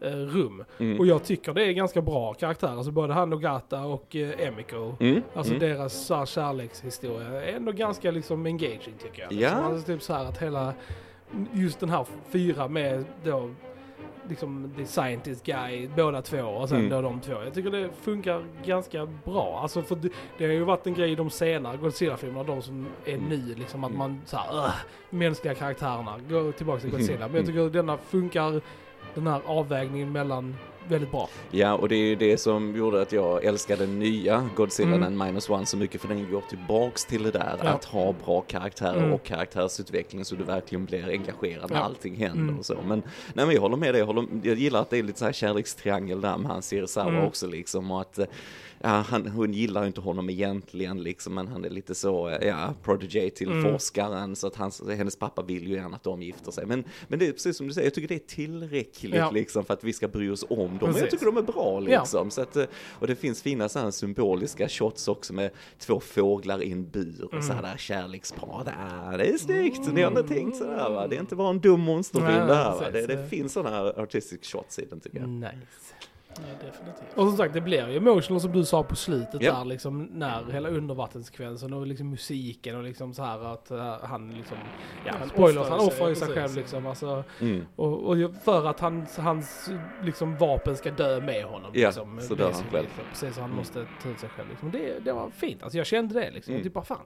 eh, 0.02 0.10
rum. 0.12 0.64
Mm. 0.80 1.00
Och 1.00 1.08
jag 1.08 1.24
tycker 1.24 1.54
det 1.54 1.64
är 1.66 1.72
ganska 1.72 2.02
bra 2.02 2.34
karaktärer, 2.34 2.72
alltså 2.78 2.92
både 2.92 3.14
han 3.14 3.30
Nogata 3.30 3.82
och 3.84 4.16
eh, 4.16 4.48
Emiko. 4.48 4.96
Mm. 5.00 5.22
Alltså 5.34 5.54
mm. 5.56 5.70
deras 5.70 6.06
så 6.06 6.16
här, 6.16 6.26
kärlekshistoria 6.26 7.44
är 7.44 7.56
ändå 7.56 7.72
ganska 7.72 8.12
liksom 8.12 8.46
engaging 8.46 8.94
tycker 9.04 9.22
jag. 9.22 9.34
Ja. 9.34 9.38
Liksom, 9.40 9.64
alltså 9.66 9.88
typ 9.88 10.02
så 10.02 10.14
här 10.14 10.26
att 10.26 10.42
hela, 10.42 10.74
just 11.54 11.80
den 11.80 11.90
här 11.90 12.06
fyra 12.30 12.68
med 12.68 13.06
då 13.24 13.50
liksom 14.30 14.74
the 14.78 14.86
scientist 14.86 15.46
guy, 15.46 15.88
båda 15.96 16.22
två 16.22 16.42
och 16.42 16.70
sen 16.70 16.78
Mm. 16.78 16.90
då 16.90 17.02
de 17.02 17.20
två. 17.20 17.34
Jag 17.44 17.54
tycker 17.54 17.72
det 17.72 17.90
funkar 18.02 18.44
ganska 18.66 19.06
bra. 19.26 19.60
Alltså 19.62 19.82
för 19.82 19.96
det, 19.96 20.10
det 20.38 20.46
har 20.46 20.52
ju 20.54 20.64
varit 20.64 20.88
en 20.88 20.94
grej 20.94 21.12
i 21.12 21.16
de 21.16 21.30
senare 21.30 21.78
Godzilla-filmerna, 21.78 22.44
de 22.44 22.62
som 22.62 22.88
är 23.06 23.14
Mm. 23.14 23.30
nu 23.30 23.56
liksom 23.56 23.84
att 23.84 23.90
Mm. 23.92 24.00
man 24.00 24.22
såhär, 24.26 24.58
uh, 24.66 24.72
mänskliga 25.10 25.56
karaktärerna, 25.56 26.20
gå 26.30 26.52
tillbaka 26.52 26.82
till 26.82 26.90
Godzilla. 26.98 27.28
Men 27.28 27.36
jag 27.36 27.44
Mm. 27.44 27.46
tycker 27.46 27.70
denna 27.70 27.98
funkar, 27.98 28.62
den 29.14 29.28
här 29.28 29.42
avvägningen 29.46 30.12
mellan 30.12 30.56
väldigt 30.92 31.12
bra. 31.12 31.30
Ja, 31.52 31.74
och 31.74 31.90
det 31.90 31.96
är 31.96 32.00
ju 32.10 32.16
det 32.16 32.38
som 32.38 32.76
gjorde 32.76 33.02
att 33.02 33.12
jag 33.12 33.44
älskade 33.46 33.86
den 33.86 34.00
nya 34.00 34.50
Godzilla 34.56 34.88
Mm. 34.96 35.04
mm. 35.14 35.28
minus 35.28 35.50
one 35.50 35.66
så 35.66 35.78
mycket 35.78 36.02
för 36.02 36.08
den 36.08 36.32
går 36.32 36.42
tillbaks 36.50 37.06
till 37.06 37.24
det 37.24 37.32
där 37.32 37.60
Ja. 37.64 37.70
att 37.70 37.86
ha 37.86 38.14
bra 38.26 38.42
karaktärer 38.42 38.98
Mm. 38.98 39.14
och 39.14 39.24
karaktärsutveckling 39.24 40.26
så 40.26 40.36
du 40.36 40.44
verkligen 40.44 40.86
blir 40.86 41.10
engagerad 41.10 41.70
när 41.72 41.78
Ja. 41.78 41.84
allting 41.84 42.16
händer 42.16 42.42
Mm. 42.44 42.60
och 42.60 42.66
så. 42.66 42.78
Men, 42.88 43.04
nej, 43.34 43.46
men 43.46 43.52
jag 43.56 43.62
håller 43.62 43.78
med 43.78 43.94
dig, 43.94 44.00
jag, 44.00 44.06
håller, 44.06 44.26
jag 44.44 44.58
gillar 44.58 44.82
att 44.82 44.90
det 44.90 44.98
är 44.98 45.04
lite 45.04 45.20
så 45.20 45.26
här 45.26 45.32
kärlekstriangel 45.34 46.22
där 46.22 46.38
med 46.38 46.52
hans 46.52 46.68
Sirisawa 46.68 47.10
Mm. 47.10 47.24
också 47.26 47.48
liksom 47.48 47.92
och 47.92 48.02
att 48.02 48.20
eh, 48.20 48.26
ja, 48.84 48.90
han, 48.90 49.28
hon 49.28 49.54
gillar 49.54 49.86
inte 49.86 50.02
honom 50.02 50.30
egentligen 50.30 51.04
liksom 51.04 51.34
men 51.34 51.48
han 51.48 51.66
är 51.66 51.70
lite 51.70 51.96
så, 51.96 52.30
eh, 52.30 52.48
ja, 52.48 52.74
protege 52.84 53.30
till 53.30 53.52
Mm. 53.52 53.72
forskaren 53.72 54.36
så 54.36 54.48
att 54.48 54.56
hans, 54.56 54.82
hennes 54.90 55.16
pappa 55.16 55.42
vill 55.42 55.68
ju 55.68 55.74
gärna 55.74 55.96
att 55.96 56.04
de 56.04 56.22
gifter 56.22 56.52
sig. 56.52 56.66
Men, 56.66 56.84
men 57.08 57.20
det 57.20 57.28
är 57.28 57.32
precis 57.32 57.58
som 57.58 57.68
du 57.68 57.74
säger, 57.74 57.86
jag 57.86 57.94
tycker 57.94 58.08
det 58.08 58.16
är 58.16 58.28
tillräckligt 58.36 59.16
Ja. 59.16 59.32
liksom 59.32 59.66
för 59.66 59.74
att 59.74 59.84
vi 59.84 59.94
ska 59.94 60.08
bry 60.08 60.30
oss 60.30 60.46
om 60.50 60.78
dem. 60.78 60.94
Jag 60.98 61.10
tycker 61.12 61.26
de 61.26 61.38
är 61.38 61.42
bra 61.42 61.84
Ja. 61.88 62.00
liksom. 62.02 62.32
Så 62.32 62.42
att, 62.42 62.56
eh, 62.56 62.66
och 63.00 63.08
det 63.08 63.16
finns 63.16 63.42
fina 63.42 63.70
så 63.70 63.80
här 63.80 63.92
symboliska 63.92 64.70
shots 64.70 65.08
också 65.08 65.34
med 65.34 65.52
två 65.80 66.00
fåglar 66.00 66.64
i 66.64 66.72
en 66.72 66.90
bur 66.90 67.30
och 67.36 67.44
så 67.44 67.54
här 67.54 67.60
Mm. 67.60 67.72
där 67.72 67.78
kärlekspar. 67.78 68.62
Det 68.66 68.76
är, 68.80 69.18
det 69.18 69.30
är 69.34 69.38
snyggt, 69.38 69.94
ni 69.94 70.02
har 70.02 70.12
inte 70.12 70.24
tänkt 70.34 70.58
sådär 70.58 70.90
va. 70.90 71.08
Det 71.08 71.16
är 71.16 71.20
inte 71.20 71.36
bara 71.36 71.50
en 71.50 71.60
dum 71.60 71.80
monsterfilm 71.80 72.48
det 72.48 72.56
här 72.56 72.72
va. 72.76 72.90
Det, 72.92 73.08
det 73.08 73.28
finns 73.30 73.54
sådana 73.54 73.76
här 73.76 74.00
artistic 74.02 74.40
shots 74.52 74.80
i 74.80 74.86
den 74.86 75.00
tycker 75.00 75.20
jag. 75.20 75.30
Nice. 75.30 75.52
Ja, 76.38 76.68
definitivt. 76.68 77.18
Och 77.18 77.28
som 77.28 77.38
sagt, 77.38 77.54
det 77.54 77.62
blir 77.62 77.90
ju 77.90 77.98
emotional 77.98 78.42
som 78.42 78.52
du 78.52 78.66
sa 78.66 78.84
på 78.84 78.96
slutet 78.96 79.42
Ja. 79.42 79.54
där 79.58 79.66
liksom 79.66 80.04
när 80.04 80.52
hela 80.52 80.70
undervattenssekvensen 80.70 81.74
och 81.74 81.88
liksom 81.88 82.10
musiken 82.10 82.76
och 82.76 82.84
liksom 82.84 83.14
så 83.14 83.24
här 83.24 83.54
att 83.54 83.72
eh, 83.72 83.96
han 84.04 84.34
liksom, 84.34 84.58
ja 85.06 85.14
Han 85.20 85.30
spoilers, 85.30 85.58
offrar 85.58 85.70
han 85.70 85.80
sig, 85.80 85.88
offrar 85.88 86.10
ju 86.10 86.16
sig 86.16 86.28
precis. 86.28 86.42
själv 86.44 86.56
liksom 86.56 86.88
alltså. 86.88 87.24
Mm. 87.40 87.66
Och, 87.76 88.04
och 88.04 88.18
för 88.44 88.66
att 88.68 88.80
hans, 88.80 89.18
hans 89.18 89.70
liksom 90.04 90.38
vapen 90.38 90.78
ska 90.78 90.92
dö 90.92 91.22
med 91.22 91.46
honom. 91.46 91.72
Ja, 91.74 91.88
liksom, 91.88 92.22
så 92.22 92.36
dör 92.36 92.52
han 92.52 92.64
själv. 92.72 92.88
Precis, 93.10 93.36
så 93.36 93.42
han 93.42 93.50
Mm. 93.50 93.58
måste 93.58 93.86
ta 94.04 94.10
ut 94.10 94.20
sig 94.20 94.30
själv. 94.30 94.50
Liksom. 94.50 94.72
Det, 94.72 95.00
det 95.06 95.14
var 95.14 95.30
fint, 95.30 95.64
alltså 95.64 95.78
jag 95.78 95.88
kände 95.88 96.14
det 96.20 96.32
liksom. 96.32 96.54
Mm. 96.54 96.64
Typ 96.64 96.74
bara 96.74 96.84
fan. 96.84 97.06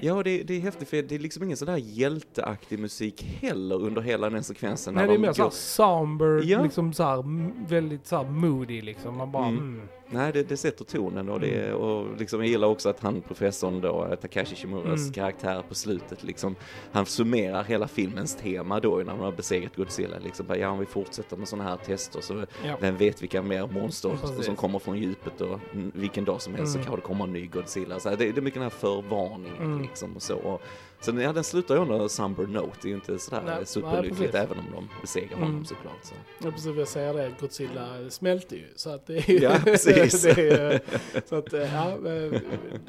Ja, 0.00 0.22
det, 0.22 0.42
det 0.42 0.54
är 0.54 0.60
häftigt 0.60 0.88
för 0.88 1.02
det 1.02 1.14
är 1.14 1.18
liksom 1.18 1.42
ingen 1.42 1.56
sådär 1.56 1.76
hjälteaktig 1.76 2.78
musik 2.78 3.22
heller 3.40 3.82
under 3.82 4.02
hela 4.02 4.30
den 4.30 4.44
sekvensen. 4.44 4.94
Nej 4.94 5.06
det 5.06 5.12
är 5.12 5.14
de 5.14 5.20
mer 5.20 5.28
går- 5.28 5.34
såhär 5.34 5.50
somber, 5.50 6.42
Ja. 6.44 6.62
liksom 6.62 6.92
såhär 6.92 7.24
väldigt 7.68 8.06
såhär 8.06 8.24
moody 8.30 8.82
liksom. 8.82 9.16
Man 9.16 9.32
bara 9.32 9.46
Mm. 9.46 9.58
mm. 9.58 9.88
Nej, 10.14 10.32
det, 10.32 10.42
det 10.42 10.56
sätter 10.56 10.84
tonen 10.84 11.28
och, 11.28 11.40
det, 11.40 11.64
Mm. 11.64 11.76
och 11.76 12.16
liksom, 12.18 12.40
jag 12.40 12.48
gillar 12.48 12.68
också 12.68 12.88
att 12.88 13.00
han, 13.00 13.20
professorn 13.20 13.80
då, 13.80 14.16
Takashi 14.20 14.56
Shimuras 14.56 15.00
Mm. 15.00 15.12
karaktär 15.12 15.62
på 15.68 15.74
slutet, 15.74 16.22
liksom, 16.24 16.56
han 16.92 17.06
summerar 17.06 17.64
hela 17.64 17.88
filmens 17.88 18.36
tema 18.36 18.80
då 18.80 18.96
när 18.96 19.04
man 19.04 19.18
har 19.20 19.32
besegrat 19.32 19.76
Godzilla. 19.76 20.16
Liksom, 20.24 20.46
bara, 20.46 20.58
ja, 20.58 20.68
om 20.68 20.78
vi 20.78 20.86
fortsätter 20.86 21.36
med 21.36 21.48
sådana 21.48 21.68
här 21.70 21.76
tester 21.76 22.20
så 22.20 22.44
Ja. 22.66 22.76
vem 22.80 22.96
vet 22.96 23.22
vilka 23.22 23.42
mer 23.42 23.66
monster 23.66 24.16
Precis. 24.20 24.44
som 24.46 24.56
kommer 24.56 24.78
från 24.78 24.98
djupet 24.98 25.40
och 25.40 25.60
vilken 25.72 26.24
dag 26.24 26.42
som 26.42 26.54
helst 26.54 26.74
Mm. 26.74 26.84
så 26.84 26.88
kanske 26.90 27.02
det 27.02 27.06
kommer 27.06 27.24
en 27.24 27.32
ny 27.32 27.46
Godzilla. 27.46 28.00
Så 28.00 28.08
här, 28.08 28.16
det, 28.16 28.32
det 28.32 28.38
är 28.38 28.42
mycket 28.42 28.54
den 28.54 28.62
här 28.62 28.70
förvarningen 28.70 29.56
Mm. 29.62 29.82
liksom 29.82 30.16
och 30.16 30.22
så. 30.22 30.36
Och, 30.36 30.62
sen, 31.04 31.20
ja, 31.20 31.32
den 31.32 31.44
slutar 31.44 31.74
ju 31.74 31.80
under 31.80 32.00
en 32.02 32.08
somber 32.08 32.46
note, 32.46 32.70
det 32.82 32.86
är 32.86 32.90
ju 32.90 32.94
inte 32.94 33.18
sådär 33.18 33.42
Nej, 33.46 33.54
nej, 33.56 33.66
superlyckligt 33.66 34.18
precis. 34.18 34.34
även 34.34 34.58
om 34.58 34.64
de 34.74 34.88
besegrar 35.00 35.34
honom 35.36 35.50
Mm. 35.50 35.64
såklart. 35.64 35.98
Så. 36.04 36.14
Ja, 36.44 36.50
precis 36.50 36.76
jag 36.76 36.88
säger 36.88 37.14
det, 37.14 37.32
Godzilla 37.40 37.86
smälter 38.10 38.56
ju. 38.56 38.66
Så 38.76 38.90
att 38.90 39.06
det 39.06 39.16
är 39.16 39.30
ju... 39.30 39.38
Ja, 39.38 39.58
precis. 39.64 40.22
det 40.22 40.30
är, 40.50 40.80
så, 41.28 41.36
att, 41.36 41.52
eh, 41.52 41.74
ja, 41.74 41.96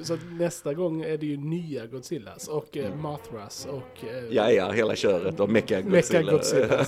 så 0.03 0.13
att 0.13 0.19
nästa 0.31 0.73
gång 0.73 1.01
är 1.01 1.17
det 1.17 1.25
ju 1.25 1.37
nya 1.37 1.85
Godzillas 1.85 2.47
och 2.47 2.77
eh, 2.77 2.95
Mothras 2.95 3.67
och... 3.71 4.03
eh, 4.09 4.23
Ja, 4.31 4.51
ja, 4.51 4.71
hela 4.71 4.95
köret 4.95 5.39
och 5.39 5.49
Mecha 5.49 5.81
Mecha 5.81 6.21
Godzilla. 6.21 6.31
Godzilla 6.77 6.85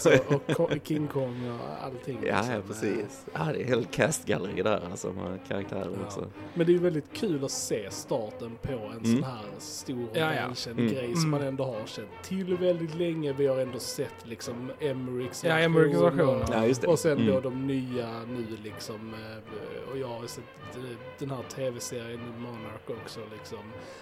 och, 0.57 0.71
King 0.83 1.07
Kong 1.07 1.49
och 1.51 1.85
allting. 1.85 2.19
Ja, 2.25 2.35
liksom. 2.37 2.53
ja, 2.55 2.61
precis. 2.67 3.25
Ja, 3.33 3.39
det 3.53 3.61
är 3.61 3.65
helt 3.65 3.91
castgalleri 3.91 4.61
där 4.61 4.81
alltså 4.91 5.11
med 5.11 5.39
karaktärer 5.47 5.89
Ja. 5.99 6.05
också. 6.05 6.25
Men 6.53 6.65
det 6.65 6.71
är 6.71 6.73
ju 6.73 6.79
väldigt 6.79 7.13
kul 7.13 7.45
att 7.45 7.51
se 7.51 7.91
starten 7.91 8.51
på 8.61 8.71
en 8.73 8.91
Mm. 8.97 9.05
sån 9.05 9.23
här 9.23 9.45
stor 9.59 10.07
Ja, 10.13 10.33
ja. 10.33 10.71
Mm. 10.71 10.87
grej 10.87 11.15
som 11.21 11.29
Mm. 11.29 11.39
man 11.39 11.47
ändå 11.47 11.63
har 11.63 11.85
känt 11.85 12.07
till 12.23 12.57
väldigt 12.57 12.95
länge. 12.95 13.33
Vi 13.33 13.47
har 13.47 13.57
ändå 13.57 13.79
sett 13.79 14.15
liksom 14.23 14.71
Emmerichs 14.79 15.43
Ja, 15.43 15.55
version 15.55 16.41
Ja, 16.51 16.61
det. 16.81 16.87
Och 16.87 16.99
sen 16.99 17.25
då 17.25 17.31
Mm. 17.31 17.43
de 17.43 17.67
nya 17.67 18.07
nu 18.27 18.45
liksom. 18.63 19.13
eh, 19.13 19.91
Och 19.91 19.97
jag 19.97 20.07
har 20.07 20.27
sett 20.27 20.43
eh, 20.75 20.81
den 21.19 21.29
här 21.29 21.43
tv-serien 21.55 22.19
Monarch 22.37 22.89
också 23.03 23.19
liksom. 23.37 23.57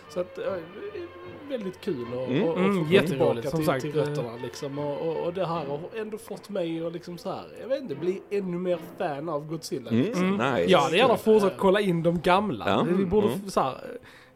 Så 0.10 0.20
att 0.20 0.38
eh, 0.38 0.54
väldigt 1.50 1.82
kul 1.82 2.14
och, 2.14 2.28
Mm. 2.28 2.44
och, 2.44 2.50
och 2.50 2.60
Mm, 2.60 2.86
få 3.02 3.08
tillbaka 3.08 3.50
som 3.50 3.60
till, 3.60 3.66
sagt, 3.66 3.82
till 3.82 3.94
rötterna 3.94 4.36
liksom. 4.44 4.80
Och, 4.80 5.08
och, 5.10 5.26
och 5.26 5.34
det 5.34 5.46
här 5.46 5.66
har 5.66 5.80
ändå 5.96 6.18
fått 6.18 6.50
mig 6.50 6.86
att 6.86 6.94
liksom 6.94 7.18
så 7.18 7.30
här, 7.32 7.46
jag 7.62 7.68
vet 7.68 7.82
inte, 7.82 7.96
bli 7.96 8.22
ännu 8.30 8.58
mer 8.58 8.80
fan 8.98 9.30
av 9.30 9.48
Godzilla. 9.48 9.90
Mm. 9.92 10.04
Liksom. 10.04 10.32
Nice. 10.32 10.72
Jag 10.72 10.80
hade 10.80 10.98
gärna 10.98 11.18
fortsatt 11.18 11.58
kolla 11.58 11.80
in 11.80 12.04
de 12.04 12.22
gamla. 12.22 12.70
Ja. 12.70 12.86
Vi 12.98 13.06
borde 13.06 13.28
Mm. 13.28 13.50
så 13.50 13.62
här, 13.62 13.78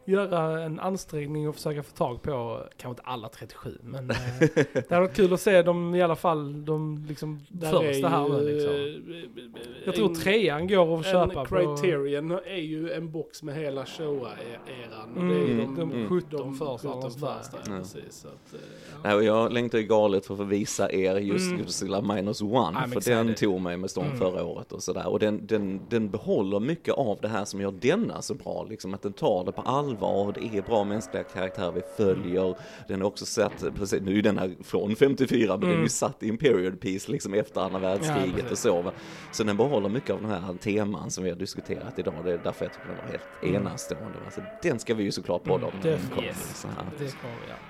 göra 0.10 0.64
en 0.64 0.80
ansträngning 0.80 1.50
och 1.50 1.56
försöka 1.56 1.84
få 1.84 1.96
tag 1.96 2.22
på, 2.22 2.64
kanske 2.78 2.90
inte 2.90 3.02
alla 3.04 3.30
37, 3.30 3.78
men 3.84 4.10
eh, 4.12 4.16
det 4.74 4.90
hade 4.90 5.02
varit 5.02 5.16
kul 5.16 5.34
att 5.34 5.42
se 5.42 5.62
dem 5.62 5.96
i 5.96 6.02
alla 6.02 6.16
fall, 6.16 6.66
de 6.66 7.06
liksom 7.08 7.40
Där 7.50 7.72
första 7.72 8.08
är 8.08 8.10
här 8.10 8.28
ju, 8.28 8.34
nu 8.34 8.54
liksom. 8.54 8.74
eh, 8.76 9.62
Jag 9.86 9.96
tror 9.96 10.10
en- 10.10 10.16
trean 10.16 10.68
går 10.68 11.00
att 11.00 11.06
köpa 11.06 11.40
en 11.40 11.46
på... 11.48 11.56
Criterion 11.56 12.32
är 12.32 12.56
ju 12.62 12.92
en 12.92 13.12
box 13.12 13.44
med 13.44 13.56
hela 13.56 13.86
Showa-eran. 13.86 15.18
Mm, 15.18 15.30
det 15.30 15.36
är 15.36 15.52
mm, 15.64 15.76
de, 15.76 15.92
mm. 15.92 16.10
17 16.10 16.56
första 16.56 16.88
eller 16.88 16.96
17 17.02 17.12
sådär. 17.12 17.34
första, 17.42 17.58
Ja. 17.72 17.78
precis. 17.78 18.14
Så 18.22 18.28
att, 18.28 18.54
eh, 18.54 18.60
ja. 18.94 18.98
Nej, 19.04 19.16
och 19.16 19.24
jag 19.24 19.52
längtar 19.54 19.78
ju 19.78 19.84
galet 19.84 20.26
för 20.26 20.34
att 20.34 20.38
få 20.38 20.44
visa 20.44 20.92
er 20.92 21.16
just 21.16 21.46
Mm. 21.46 21.58
Godzilla 21.58 22.02
minus 22.02 22.42
one, 22.42 22.56
I'm 22.56 22.88
för 22.88 23.02
den 23.12 23.30
excited. 23.30 23.38
tog 23.38 23.62
mig 23.62 23.78
med 23.78 23.90
storm 23.90 24.06
Mm. 24.06 24.18
förra 24.18 24.44
året 24.46 24.72
och 24.72 24.84
sådär. 24.84 25.08
Och 25.08 25.20
den, 25.20 25.46
den, 25.48 25.80
den 25.90 26.10
behåller 26.10 26.60
mycket 26.60 26.94
av 26.94 27.18
det 27.22 27.28
här 27.28 27.46
som 27.46 27.62
gör 27.62 27.72
denna 27.72 28.22
så 28.22 28.34
bra, 28.34 28.66
liksom 28.70 28.94
att 28.94 29.02
den 29.02 29.14
tar 29.14 29.46
det 29.46 29.52
på 29.52 29.62
allvar 29.62 29.99
det 30.36 30.58
är 30.58 30.62
bra 30.62 30.84
mänskliga 30.84 31.24
karaktärer 31.24 31.72
vi 31.72 31.82
följer. 31.98 32.56
Den 32.88 33.02
är 33.02 33.06
också 33.06 33.26
satt, 33.26 33.64
precis, 33.76 34.02
nu 34.02 34.18
är 34.18 34.22
den 34.22 34.38
här 34.38 34.56
från 34.64 34.96
54, 34.96 35.48
men 35.52 35.60
den 35.60 35.70
är 35.70 35.74
Mm. 35.74 35.84
ju 35.84 35.90
satt 35.90 36.24
i 36.24 36.30
en 36.30 36.38
period 36.38 36.80
piece 36.80 37.12
liksom 37.12 37.34
efter 37.34 37.62
andra 37.62 37.80
världskriget 37.80 38.36
precis. 38.36 38.52
och 38.52 38.58
så. 38.58 38.82
Va? 38.82 38.92
Så 39.32 39.44
den 39.44 39.58
behåller 39.58 39.90
mycket 39.90 40.10
av 40.10 40.22
de 40.22 40.28
här 40.28 40.54
teman 40.62 41.12
som 41.12 41.24
vi 41.24 41.30
har 41.30 41.38
diskuterat 41.38 42.00
idag, 42.00 42.14
det 42.24 42.34
är 42.34 42.38
därför 42.44 42.66
jag 42.66 42.74
tycker 42.74 42.88
den 42.88 42.98
var 42.98 43.12
helt 43.12 43.24
Mm. 43.44 43.56
enastående. 43.56 44.18
Alltså, 44.26 44.42
den 44.64 44.80
ska 44.80 44.94
vi 44.94 45.04
ju 45.04 45.12
såklart 45.12 45.44
podda 45.44 45.66
om. 45.68 45.74
Yes. 45.86 46.66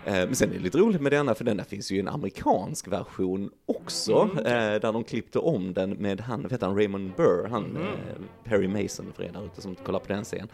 ja. 0.05 0.11
Eh, 0.11 0.13
Men 0.25 0.35
sen 0.35 0.49
är 0.49 0.53
det 0.53 0.59
lite 0.59 0.77
roligt 0.77 1.01
med 1.01 1.11
denna, 1.11 1.35
för 1.35 1.43
denna 1.43 1.63
finns 1.63 1.91
ju 1.91 1.99
en 1.99 2.07
amerikansk 2.07 2.87
version 2.87 3.49
också, 3.65 4.29
Mm. 4.31 4.37
eh, 4.45 4.79
där 4.79 4.93
de 4.93 5.03
klippte 5.03 5.39
om 5.39 5.73
den 5.73 5.89
med 5.91 6.21
han, 6.21 6.47
vet 6.47 6.61
han, 6.61 6.75
Raymond 6.75 7.11
Burr, 7.17 7.47
han 7.49 7.65
Mm. 7.65 7.81
eh, 7.81 7.89
Perry 8.43 8.67
Mason 8.67 9.05
för 9.15 9.23
er 9.23 9.31
där 9.33 9.45
ute 9.45 9.61
som 9.61 9.75
kollar 9.75 9.99
på 9.99 10.13
den 10.13 10.23
scenen. 10.23 10.47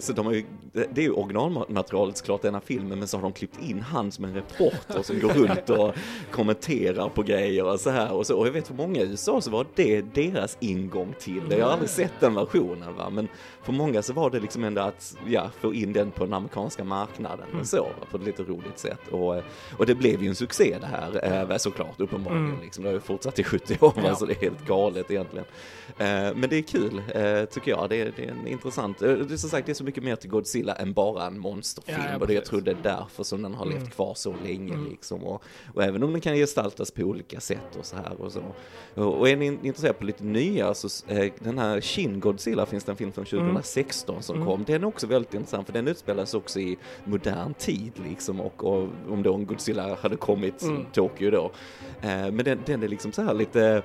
Så 0.00 0.12
de 0.12 0.26
har 0.26 0.32
ju, 0.32 0.44
det 0.92 0.94
det 0.94 1.00
är 1.00 1.04
ju 1.04 1.10
originalmaterialet 1.10 2.16
såklart 2.16 2.42
denna 2.42 2.60
filmen, 2.60 2.98
men 2.98 3.08
så 3.08 3.16
har 3.16 3.22
de 3.22 3.32
klippt 3.32 3.62
in 3.62 3.80
han 3.80 4.12
som 4.12 4.24
en 4.24 4.34
reporter 4.34 5.02
som 5.02 5.20
går 5.20 5.28
runt 5.28 5.70
och 5.70 5.94
kommenterar 6.30 7.08
på 7.08 7.22
grejer 7.22 7.64
och 7.64 7.80
så 7.80 7.90
här 7.90 8.12
och 8.12 8.26
så. 8.26 8.38
Och 8.38 8.46
jag 8.46 8.52
vet 8.52 8.66
för 8.66 8.74
många 8.74 9.00
i 9.00 9.04
USA 9.10 9.40
så 9.40 9.50
var 9.50 9.66
det 9.74 10.00
deras 10.00 10.56
ingång 10.60 11.14
till 11.18 11.48
det. 11.48 11.56
Jag 11.56 11.66
har 11.66 11.72
aldrig 11.72 11.90
sett 11.90 12.20
den 12.20 12.34
versionen 12.34 12.96
va, 12.96 13.10
men 13.10 13.28
för 13.62 13.72
många 13.72 14.02
så 14.02 14.12
var 14.12 14.30
det 14.30 14.40
liksom 14.40 14.64
ändå 14.64 14.80
att, 14.80 15.16
ja, 15.26 15.50
få 15.60 15.74
in 15.74 15.92
den 15.92 16.10
på 16.10 16.24
den 16.24 16.34
amerikanska 16.34 16.84
marknaden 16.84 17.46
och 17.60 17.66
så, 17.66 17.82
va, 17.82 18.06
på 18.10 18.16
ett 18.16 18.24
lite 18.24 18.42
roligt 18.42 18.78
sätt. 18.78 19.08
Och, 19.10 19.42
och 19.78 19.86
det 19.86 19.94
blev 19.94 20.22
ju 20.22 20.28
en 20.28 20.34
succé 20.34 20.76
det 20.80 20.86
här, 20.86 21.50
eh, 21.50 21.56
såklart, 21.56 22.00
uppenbarligen. 22.00 22.48
Mm. 22.48 22.60
Liksom. 22.62 22.84
Det 22.84 22.90
har 22.90 22.94
ju 22.94 23.00
fortsatt 23.00 23.38
i 23.38 23.44
70 23.44 23.76
år, 23.80 23.92
Ja. 24.04 24.14
så 24.14 24.26
det 24.26 24.32
är 24.32 24.40
helt 24.40 24.66
galet 24.66 25.10
egentligen. 25.10 25.46
Eh, 25.98 26.34
men 26.34 26.48
det 26.50 26.56
är 26.56 26.62
kul, 26.62 27.02
eh, 27.14 27.44
tycker 27.44 27.70
jag. 27.70 27.86
Det 27.88 28.00
är, 28.00 28.12
det 28.16 28.24
är 28.24 28.30
en 28.30 28.46
intressant, 28.46 29.02
eh, 29.02 29.12
det 29.12 29.34
är 29.34 29.36
som 29.36 29.50
sagt, 29.50 29.66
det 29.66 29.72
är 29.72 29.74
så 29.74 29.84
mycket 29.84 30.04
mer 30.04 30.16
till 30.16 30.30
Godzilla 30.30 30.63
än 30.72 30.92
bara 30.92 31.26
en 31.26 31.38
monsterfilm. 31.38 31.98
Ja, 32.04 32.10
ja, 32.12 32.18
och 32.18 32.26
det, 32.26 32.34
jag 32.34 32.44
tror 32.44 32.60
det 32.60 32.70
är 32.70 32.76
därför 32.82 33.22
som 33.24 33.42
den 33.42 33.54
har 33.54 33.64
levt 33.66 33.76
Mm. 33.76 33.90
kvar 33.90 34.14
så 34.14 34.34
länge 34.44 34.74
Mm. 34.74 34.90
liksom. 34.90 35.24
Och, 35.24 35.42
och 35.74 35.82
även 35.82 36.02
om 36.02 36.12
den 36.12 36.20
kan 36.20 36.34
gestaltas 36.36 36.90
på 36.90 37.02
olika 37.02 37.40
sätt 37.40 37.76
och 37.78 37.84
så 37.86 37.96
här 37.96 38.20
och 38.20 38.32
så. 38.32 38.42
Och, 38.94 39.18
och 39.18 39.28
är 39.28 39.36
ni 39.36 39.46
intresserade 39.46 39.98
på 39.98 40.04
lite 40.04 40.24
nya 40.24 40.74
så 40.74 40.88
eh, 41.12 41.32
den 41.38 41.58
här 41.58 41.80
Shin 41.80 42.20
Godzilla 42.20 42.66
finns 42.66 42.84
det 42.84 42.92
en 42.92 42.96
film 42.96 43.12
från 43.12 43.24
2016 43.24 44.22
som 44.22 44.36
Mm. 44.36 44.48
kom. 44.48 44.64
Den 44.64 44.82
är 44.82 44.86
också 44.86 45.06
väldigt 45.06 45.34
intressant 45.34 45.66
för 45.66 45.72
den 45.72 45.88
utspelas 45.88 46.34
också 46.34 46.60
i 46.60 46.76
modern 47.04 47.54
tid 47.54 47.92
liksom 48.08 48.40
och, 48.40 48.64
och 48.64 48.88
om 49.08 49.22
då 49.22 49.34
en 49.34 49.46
Godzilla 49.46 49.96
hade 50.02 50.16
kommit 50.16 50.62
Mm. 50.62 50.84
Tokyo 50.92 51.30
då. 51.30 51.50
Eh, 52.02 52.08
men 52.30 52.36
den, 52.44 52.58
den 52.66 52.82
är 52.82 52.88
liksom 52.88 53.12
så 53.12 53.22
här 53.22 53.34
lite 53.34 53.82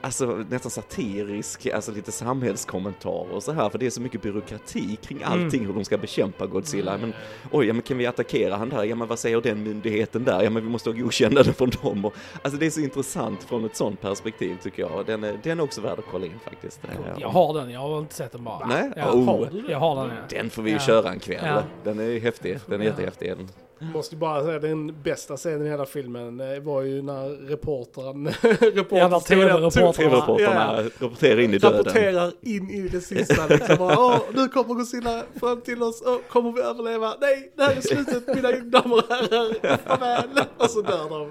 Alltså 0.00 0.26
nästan 0.50 0.70
satirisk, 0.70 1.66
alltså 1.66 1.92
lite 1.92 2.12
samhällskommentarer 2.12 3.32
och 3.34 3.42
så 3.42 3.52
här, 3.52 3.68
för 3.68 3.78
det 3.78 3.86
är 3.86 3.90
så 3.90 4.00
mycket 4.00 4.22
byråkrati 4.22 4.96
kring 5.02 5.18
Mm. 5.22 5.32
allting 5.44 5.66
hur 5.66 5.72
de 5.72 5.84
ska 5.84 5.98
bekämpa 5.98 6.46
Godzilla. 6.46 6.98
Men 6.98 7.12
oj, 7.52 7.66
ja 7.66 7.72
men 7.72 7.82
kan 7.82 7.98
vi 7.98 8.06
attackera 8.06 8.56
han 8.56 8.68
där? 8.68 8.84
Ja 8.84 8.96
men 8.96 9.08
vad 9.08 9.18
säger 9.18 9.40
den 9.40 9.62
myndigheten 9.62 10.24
där? 10.24 10.42
Ja 10.42 10.50
men 10.50 10.62
vi 10.62 10.68
måste 10.68 10.90
ha 10.90 10.96
godkännande 10.96 11.52
från 11.52 11.70
dem. 11.82 12.04
Och, 12.04 12.14
alltså 12.42 12.58
det 12.60 12.66
är 12.66 12.70
så 12.70 12.80
intressant 12.80 13.42
från 13.44 13.64
ett 13.64 13.76
sånt 13.76 14.00
perspektiv 14.00 14.56
tycker 14.62 14.82
jag. 14.82 15.06
Den 15.06 15.24
är, 15.24 15.40
den 15.42 15.58
är 15.60 15.64
också 15.64 15.80
värd 15.80 15.98
att 15.98 16.04
kolla 16.10 16.26
in 16.26 16.38
faktiskt. 16.44 16.80
Jag 17.18 17.28
har 17.28 17.54
den, 17.54 17.70
jag 17.70 17.80
har 17.80 17.98
inte 17.98 18.14
sett 18.14 18.32
den 18.32 18.44
bara. 18.44 18.66
Nej? 18.66 18.90
Jag, 18.96 19.14
Oh. 19.14 19.24
har, 19.24 19.50
jag 19.68 19.78
har 19.78 19.96
den, 20.06 20.16
ja. 20.16 20.22
Den 20.38 20.50
får 20.50 20.62
vi 20.62 20.70
ju 20.70 20.76
Ja. 20.76 20.82
köra 20.82 21.10
en 21.10 21.20
kväll. 21.20 21.62
Den 21.84 21.98
är 22.00 22.20
häftig, 22.20 22.58
den 22.66 22.80
är 22.80 22.84
Ja. 22.84 22.90
jättehäftig. 22.90 23.34
Måste 23.80 24.16
bara 24.16 24.42
säga 24.44 24.58
den 24.58 25.02
bästa 25.02 25.36
scenen 25.36 25.66
i 25.66 25.70
hela 25.70 25.86
filmen 25.86 26.40
eh, 26.40 26.60
var 26.60 26.82
ju 26.82 27.02
när 27.02 27.28
reportern, 27.48 28.26
reportern 28.74 28.98
Ja, 28.98 30.82
rapporterar 31.00 31.40
in 31.40 31.54
i 31.54 31.58
döden. 31.58 31.78
rapporterar 31.78 32.32
in 32.42 32.70
i 32.70 32.88
det 32.88 33.00
sista 33.00 33.46
liksom. 33.46 33.76
Bara, 33.78 34.20
nu 34.34 34.48
kommer 34.48 34.74
Godzilla 34.74 35.22
fram 35.40 35.60
till 35.60 35.82
oss. 35.82 36.02
Åh, 36.06 36.16
kommer 36.28 36.52
vi 36.52 36.60
överleva? 36.60 37.14
Nej, 37.20 37.52
det 37.56 37.62
här 37.62 37.76
är 37.76 37.80
slutet 37.80 38.26
mina 38.26 38.50
damer 38.80 38.96
och 38.96 39.04
herrar. 39.14 39.76
Farväl. 39.86 40.28
Och 40.58 40.70
så 40.70 40.82
dör 40.82 41.08
de. 41.10 41.30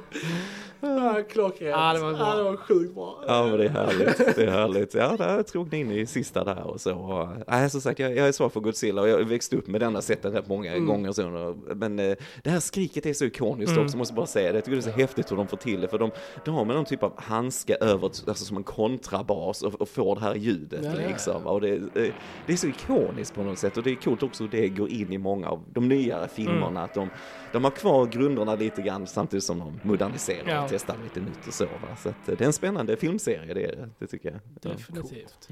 Ja, 0.81 1.21
klockrent. 1.29 1.71
Ja, 1.77 1.93
det 1.93 1.99
var 1.99 2.13
bra. 2.13 2.19
Ja, 2.29 2.35
det 2.35 2.43
var 2.43 2.57
sjukt 2.57 2.95
bra. 2.95 3.23
Ja 3.27 3.47
men 3.47 3.57
det 3.57 3.65
är 3.65 3.69
härligt, 3.69 4.35
det 4.35 4.43
är 4.43 4.51
härligt. 4.51 4.93
Ja, 4.93 5.15
där 5.17 5.43
tog 5.43 5.71
ni 5.71 5.79
in 5.79 5.91
i 5.91 6.05
sista 6.05 6.43
där 6.43 6.67
och 6.67 6.81
så. 6.81 7.29
Nej, 7.47 7.69
som 7.69 7.81
sagt, 7.81 7.99
jag, 7.99 8.15
jag 8.17 8.27
är 8.27 8.31
svag 8.31 8.53
för 8.53 8.59
Godzilla 8.59 9.01
och 9.01 9.09
jag 9.09 9.25
växte 9.25 9.55
upp 9.57 9.67
med 9.67 9.81
denna 9.81 10.01
sätten 10.01 10.31
rätt 10.31 10.47
många 10.47 10.71
Mm. 10.73 10.85
gånger. 10.87 11.11
Så, 11.11 11.55
men 11.75 11.99
eh, 11.99 12.15
det 12.43 12.49
här 12.49 12.59
skriket 12.59 13.05
är 13.05 13.13
så 13.13 13.25
ikoniskt 13.25 13.71
Mm. 13.71 13.83
också, 13.85 13.97
måste 13.97 14.13
bara 14.13 14.25
säga 14.25 14.51
det. 14.51 14.57
Jag 14.57 14.65
tycker 14.65 14.75
det 14.77 14.79
är 14.87 14.91
så 14.91 14.99
häftigt 14.99 15.31
hur 15.31 15.37
de 15.37 15.47
får 15.47 15.57
till 15.57 15.81
det, 15.81 15.87
för 15.87 15.97
de, 15.97 16.11
de 16.45 16.55
har 16.55 16.65
med 16.65 16.75
någon 16.75 16.85
typ 16.85 17.03
av 17.03 17.13
handske 17.21 17.75
över, 17.75 18.05
alltså 18.05 18.45
som 18.45 18.57
en 18.57 18.63
kontrabas 18.63 19.61
och, 19.61 19.81
och 19.81 19.89
får 19.89 20.15
det 20.15 20.21
här 20.21 20.35
ljudet 20.35 20.79
Ja, 20.83 20.89
ja, 21.01 21.07
liksom. 21.07 21.47
Och 21.47 21.61
det, 21.61 21.73
eh, 21.75 22.13
det 22.45 22.53
är 22.53 22.57
så 22.57 22.67
ikoniskt 22.67 23.35
på 23.35 23.43
något 23.43 23.57
sätt 23.59 23.77
och 23.77 23.83
det 23.83 23.91
är 23.91 23.95
coolt 23.95 24.23
också 24.23 24.43
hur 24.43 24.51
det 24.51 24.69
går 24.69 24.89
in 24.89 25.13
i 25.13 25.17
många 25.17 25.49
av 25.49 25.63
de 25.73 25.87
nyare 25.87 26.27
filmerna. 26.27 26.67
Mm. 26.67 26.77
Att 26.83 26.93
de, 26.93 27.09
de 27.51 27.63
har 27.63 27.71
kvar 27.71 28.05
grunderna 28.05 28.55
lite 28.55 28.81
grann 28.81 29.07
samtidigt 29.07 29.43
som 29.43 29.59
de 29.59 29.79
moderniserar 29.83 30.43
Ja, 30.47 30.66
Ja. 30.67 30.77
testa 30.77 30.95
lite 31.03 31.19
nytt 31.19 31.47
och 31.47 31.53
så. 31.53 31.65
Va? 31.65 31.95
Så 32.03 32.09
att, 32.09 32.29
eh, 32.29 32.37
det 32.37 32.41
är 32.41 32.45
en 32.45 32.53
spännande 32.53 32.97
filmserie, 32.97 33.53
det, 33.53 33.63
är 33.65 33.89
det, 33.99 34.07
tycker 34.07 34.31
jag. 34.31 34.39
Det 34.61 34.69
är 34.69 34.73
coolt. 34.73 34.87
Definitivt. 34.87 35.49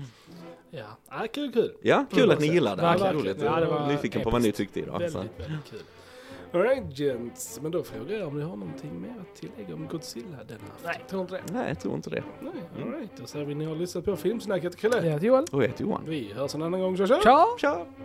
Ja, 0.69 0.85
Ja, 1.09 1.27
kul, 1.33 1.51
kul. 1.53 1.73
Ja, 1.81 2.05
kul 2.11 2.31
att 2.31 2.39
ni 2.39 2.47
gillar 2.47 2.75
det. 2.75 2.81
Verkligen. 2.81 3.13
Roligt. 3.15 3.41
Ja, 3.41 3.59
det 3.59 3.65
var 3.65 3.87
nyfiken 3.87 4.21
på 4.23 4.29
vad 4.29 4.41
ni 4.41 4.51
tyckte 4.51 4.79
idag. 4.79 5.11
Så. 5.11 5.17
väldigt, 5.17 5.39
väldigt 5.39 5.65
kul. 5.69 5.79
Alright 6.53 6.99
gents, 6.99 7.59
men 7.61 7.71
då 7.71 7.83
frågar 7.83 8.17
jag 8.19 8.27
om 8.27 8.37
ni 8.37 8.43
har 8.43 8.55
någonting 8.55 9.01
mer 9.01 9.15
att 9.21 9.35
tillägga 9.35 9.73
om 9.75 9.87
Godzilla 9.87 10.27
denna 10.47 10.63
afton? 10.75 10.79
Nej, 10.85 11.01
tror 11.09 11.21
inte 11.21 11.33
det. 11.35 11.53
Nej, 11.53 11.67
jag 11.67 11.79
tror 11.79 11.95
inte 11.95 12.09
det. 12.09 12.23
Nej, 12.41 12.83
alright. 12.85 13.09
Då 13.17 13.25
säger 13.25 13.45
vi 13.45 13.55
ni 13.55 13.65
har 13.65 13.75
lyssnat 13.75 14.05
på 14.05 14.15
Filmsnacket. 14.15 14.75
Kalle, 14.75 14.95
Jag 14.95 15.03
heter 15.03 15.27
Joel. 15.27 15.45
Och 15.51 15.63
jag 15.63 15.67
heter 15.67 15.83
Johan. 15.83 16.03
vi 16.05 16.33
hörs 16.33 16.55
en 16.55 16.61
annan 16.61 16.79
gång. 16.81 16.97
Tja, 16.97 17.07
tja! 17.07 17.45
Tja! 17.57 17.85